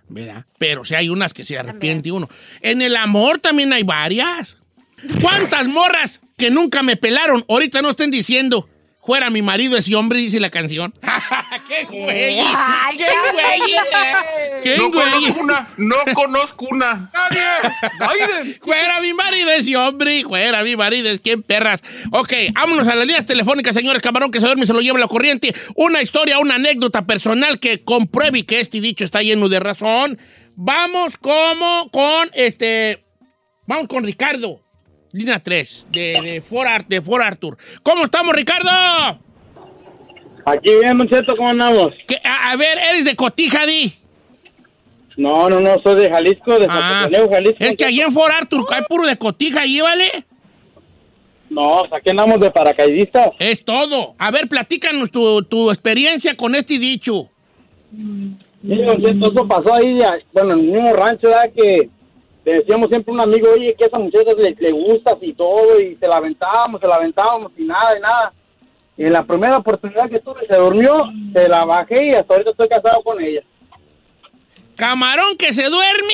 ¿verdad? 0.10 0.46
Pero 0.58 0.86
si 0.86 0.96
hay 0.96 1.10
unas 1.10 1.34
que 1.34 1.44
se 1.44 1.58
arrepiente 1.58 2.12
uno. 2.12 2.30
En 2.62 2.82
el 2.82 2.96
amor 2.96 3.40
también 3.40 3.74
hay 3.74 3.84
varias. 3.84 4.58
¿Cuántas 5.22 5.68
morras 5.68 6.22
que 6.38 6.52
nunca 6.52 6.84
me 6.84 6.96
pelaron 6.96 7.44
ahorita 7.48 7.82
no 7.82 7.92
estén 7.92 8.12
diciendo, 8.12 8.70
fuera 9.08 9.30
mi 9.30 9.42
marido 9.42 9.78
ese 9.78 9.96
hombre, 9.96 10.20
dice 10.20 10.38
la 10.42 10.50
canción? 10.50 10.94
¡Qué 11.68 11.86
güey! 11.86 12.40
Ay, 12.40 12.98
¡Qué 12.98 13.06
qué 13.06 13.32
güey! 13.32 14.62
¡Qué 14.64 14.78
no 14.78 14.92
güey! 14.92 15.10
conozco 15.12 15.40
una, 15.40 15.68
no 15.78 15.96
conozco 16.14 16.66
una. 16.70 17.12
Nadie. 17.14 18.60
Fuera 18.62 19.00
mi 19.00 19.14
marido 19.14 19.50
ese 19.52 19.78
hombre, 19.78 20.24
fuera 20.24 20.62
mi 20.62 20.76
marido, 20.76 21.10
es 21.10 21.22
quien 21.22 21.42
perras. 21.42 21.82
Ok, 22.12 22.34
vámonos 22.54 22.86
a 22.86 22.96
las 22.96 23.08
líneas 23.08 23.26
telefónicas, 23.26 23.74
señores. 23.74 24.02
Camarón 24.04 24.30
que 24.30 24.42
se 24.42 24.46
duerme 24.46 24.66
y 24.66 24.68
se 24.68 24.74
lo 24.74 24.82
lleva 24.82 25.00
la 25.00 25.08
corriente. 25.08 25.56
Una 25.76 26.02
historia, 26.02 26.38
una 26.40 26.56
anécdota 26.56 27.06
personal 27.06 27.60
que 27.62 27.86
compruebe 27.86 28.46
que 28.46 28.60
este 28.60 28.82
dicho 28.82 29.06
está 29.06 29.22
lleno 29.22 29.48
de 29.48 29.62
razón. 29.62 30.20
Vamos 30.58 31.18
como 31.18 31.90
con 31.92 32.30
este. 32.34 33.06
Vamos 33.68 33.88
con 33.88 34.04
Ricardo. 34.04 34.67
Línea 35.18 35.40
3 35.40 35.88
de, 35.92 36.20
de, 36.22 36.42
Fort, 36.42 36.88
de 36.88 37.02
Fort 37.02 37.24
Arthur. 37.24 37.58
¿Cómo 37.82 38.06
estamos, 38.06 38.36
Ricardo? 38.36 38.70
Aquí 40.46 40.70
bien, 40.82 40.96
Moncheto, 40.96 41.36
¿cómo 41.36 41.50
andamos? 41.50 41.94
A, 42.24 42.52
a 42.52 42.56
ver, 42.56 42.78
eres 42.92 43.04
de 43.04 43.16
Cotija, 43.16 43.66
di. 43.66 43.92
No, 45.18 45.50
no, 45.50 45.60
no, 45.60 45.76
soy 45.82 46.00
de 46.02 46.10
Jalisco, 46.12 46.60
de 46.60 46.68
Ah, 46.70 47.10
Jalisco. 47.12 47.58
es 47.60 47.76
que 47.76 47.86
allí 47.86 48.02
en 48.02 48.12
Fort 48.12 48.32
Arthur 48.32 48.66
hay 48.72 48.84
puro 48.88 49.08
de 49.08 49.18
Cotija 49.18 49.62
ahí, 49.62 49.82
¿vale? 49.82 50.12
No, 51.50 51.80
pues 51.90 51.94
aquí 52.00 52.12
andamos 52.12 52.40
de 52.40 52.52
paracaidistas. 52.52 53.30
Es 53.40 53.66
todo. 53.66 54.14
A 54.20 54.30
ver, 54.30 54.48
platícanos 54.48 55.10
tu, 55.10 55.42
tu 55.44 55.72
experiencia 55.72 56.38
con 56.38 56.54
este 56.54 56.78
dicho. 56.78 57.30
Sí, 57.92 58.76
Moncheto, 58.86 59.32
eso 59.32 59.48
pasó 59.48 59.74
ahí, 59.74 59.98
bueno, 60.32 60.54
en 60.54 60.60
el 60.60 60.66
mismo 60.68 60.94
rancho, 60.94 61.28
¿verdad? 61.30 61.52
Que 61.56 61.90
decíamos 62.54 62.90
siempre 62.90 63.12
a 63.12 63.16
un 63.16 63.22
amigo, 63.22 63.50
oye, 63.52 63.76
que 63.76 63.86
a 63.86 63.88
esa 63.88 64.00
muchacha 64.00 64.32
le, 64.38 64.56
le 64.58 64.72
gustas 64.72 65.16
y 65.22 65.34
todo, 65.34 65.80
y 65.80 65.96
se 65.96 66.08
la 66.08 66.18
aventábamos, 66.18 66.80
se 66.82 66.88
la 66.88 66.96
aventábamos 66.96 67.52
y 67.58 67.64
nada, 67.64 67.98
y 67.98 68.02
nada. 68.02 68.34
Y 68.98 69.04
en 69.06 69.14
la 69.14 69.24
primera 69.24 69.58
oportunidad 69.58 70.10
que 70.10 70.20
tuve, 70.20 70.48
se 70.48 70.58
durmió, 70.58 70.96
se 71.34 71.48
la 71.48 71.66
bajé 71.66 72.08
y 72.08 72.16
hasta 72.16 72.34
ahorita 72.34 72.52
estoy 72.52 72.68
casado 72.68 73.02
con 73.04 73.22
ella. 73.22 73.42
Camarón 74.76 75.38
que 75.38 75.54
se 75.54 75.70
duerme, 75.70 76.14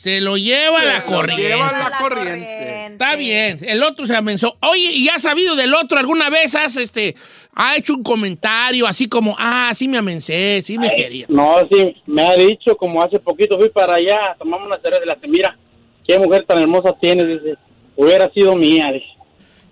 se 0.00 0.22
lo 0.22 0.38
lleva 0.38 0.82
la 0.82 1.04
corriente. 1.04 1.48
Lleva 1.48 1.72
la 1.72 1.98
corriente. 1.98 2.86
Está 2.86 3.16
bien, 3.16 3.58
el 3.60 3.82
otro 3.82 4.06
se 4.06 4.16
amenazó. 4.16 4.56
Oye, 4.62 4.92
¿y 4.94 5.08
has 5.10 5.20
sabido 5.20 5.56
del 5.56 5.74
otro 5.74 5.98
alguna 5.98 6.30
vez? 6.30 6.54
Has, 6.54 6.78
este, 6.78 7.14
ha 7.54 7.76
hecho 7.76 7.92
un 7.96 8.02
comentario 8.02 8.86
así 8.86 9.10
como, 9.10 9.36
ah, 9.38 9.70
sí 9.74 9.88
me 9.88 9.98
amencé, 9.98 10.62
sí 10.62 10.78
me 10.78 10.90
quería. 10.90 11.26
No, 11.28 11.56
sí, 11.70 11.94
me 12.06 12.22
ha 12.22 12.34
dicho, 12.34 12.78
como 12.78 13.02
hace 13.02 13.18
poquito 13.18 13.58
fui 13.58 13.68
para 13.68 13.96
allá, 13.96 14.34
tomamos 14.38 14.68
una 14.68 14.80
cerveza 14.80 15.00
de 15.00 15.06
la 15.06 15.18
mira, 15.28 15.58
qué 16.06 16.18
mujer 16.18 16.46
tan 16.46 16.56
hermosa 16.56 16.96
tienes, 16.98 17.26
dice, 17.26 17.58
hubiera 17.94 18.32
sido 18.32 18.56
mía, 18.56 18.90
dice. 18.94 19.04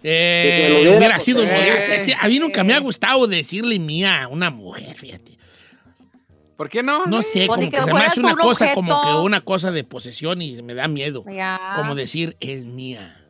Eh, 0.03 0.61
se 0.61 0.69
lo 0.69 0.75
hubiera, 0.75 0.99
hubiera 0.99 1.15
pues, 1.15 1.25
sido 1.25 1.43
eh. 1.43 1.47
mía. 1.47 2.05
Sí, 2.05 2.13
A 2.21 2.29
mí 2.29 2.39
nunca 2.39 2.63
me 2.65 2.75
ha 2.75 2.81
gustado 2.81 3.27
decirle 3.27 3.79
mía 3.79 4.25
a 4.25 4.29
una 4.29 4.51
mujer, 4.51 4.95
fíjate. 4.95 5.38
¿Por 6.59 6.69
qué 6.69 6.83
no? 6.83 7.07
No 7.07 7.23
sé, 7.23 7.47
Pues 7.47 7.57
como 7.57 7.71
que, 7.71 7.77
que 7.79 7.85
se 7.85 7.95
me 7.95 8.01
hace 8.01 8.19
una 8.19 8.33
un 8.33 8.39
cosa, 8.39 8.65
objeto. 8.65 8.75
como 8.75 9.01
que 9.01 9.15
una 9.25 9.41
cosa 9.43 9.71
de 9.71 9.85
posesión 9.85 10.43
y 10.43 10.61
me 10.61 10.75
da 10.75 10.89
miedo. 10.89 11.25
Ya. 11.33 11.75
Como 11.77 11.95
decir, 11.95 12.37
es 12.41 12.65
mía. 12.65 13.25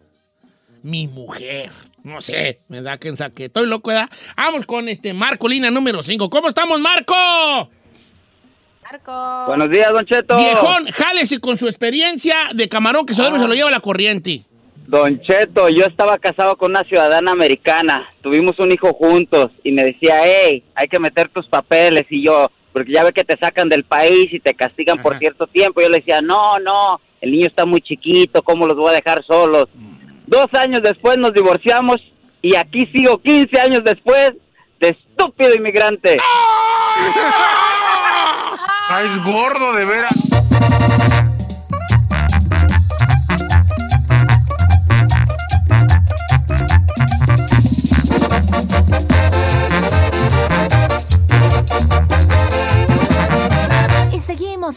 Mi 0.83 1.09
mujer. 1.09 1.70
No 2.03 2.22
sé, 2.22 2.61
me 2.68 2.81
da 2.81 2.97
que 2.97 3.14
saque. 3.16 3.45
Estoy 3.45 3.66
loco, 3.66 3.91
¿verdad? 3.91 4.09
Vamos 4.35 4.64
con 4.64 4.89
este 4.89 5.12
Marco, 5.12 5.47
línea 5.47 5.70
número 5.70 6.03
5. 6.03 6.31
¿Cómo 6.31 6.49
estamos, 6.49 6.81
Marco? 6.81 7.14
Marco. 8.83 9.45
Buenos 9.49 9.68
días, 9.68 9.91
Don 9.93 10.07
Cheto. 10.07 10.39
Viejón, 10.39 10.87
jálese 10.87 11.39
con 11.39 11.59
su 11.59 11.68
experiencia 11.68 12.49
de 12.55 12.66
camarón 12.66 13.05
que 13.05 13.12
y 13.12 13.16
se 13.16 13.22
lo 13.31 13.53
lleva 13.53 13.70
la 13.70 13.81
corriente. 13.81 14.47
Don 14.87 15.20
Cheto, 15.20 15.68
yo 15.68 15.85
estaba 15.85 16.16
casado 16.16 16.57
con 16.57 16.70
una 16.70 16.83
ciudadana 16.85 17.33
americana, 17.33 18.09
tuvimos 18.22 18.59
un 18.59 18.72
hijo 18.72 18.95
juntos 18.95 19.51
y 19.62 19.70
me 19.72 19.85
decía, 19.85 20.22
hey, 20.24 20.64
hay 20.74 20.89
que 20.89 20.99
meter 20.99 21.29
tus 21.29 21.47
papeles 21.47 22.07
y 22.09 22.24
yo, 22.24 22.51
porque 22.73 22.93
ya 22.93 23.05
ve 23.05 23.12
que 23.12 23.25
te 23.25 23.37
sacan 23.39 23.69
del 23.69 23.85
país 23.85 24.27
y 24.33 24.41
te 24.41 24.55
castigan 24.55 24.99
por 24.99 25.19
cierto 25.19 25.47
tiempo. 25.47 25.81
Yo 25.81 25.89
le 25.89 25.99
decía, 25.99 26.21
no, 26.21 26.59
no, 26.59 27.01
el 27.21 27.33
niño 27.33 27.47
está 27.47 27.64
muy 27.64 27.81
chiquito, 27.81 28.43
¿cómo 28.43 28.66
los 28.66 28.77
voy 28.77 28.91
a 28.91 28.97
dejar 28.97 29.25
solos? 29.25 29.66
Dos 30.27 30.47
años 30.55 30.83
después 30.83 31.16
nos 31.19 31.33
divorciamos 31.33 31.97
y 32.43 32.55
aquí 32.55 32.87
sigo 32.93 33.19
15 33.19 33.61
años 33.61 33.83
después 33.85 34.33
de 34.81 34.89
estúpido 34.89 35.55
inmigrante. 35.55 36.19
Ah, 38.91 39.03
es 39.05 39.25
gordo, 39.25 39.73
de 39.73 39.85
veras. 39.85 40.47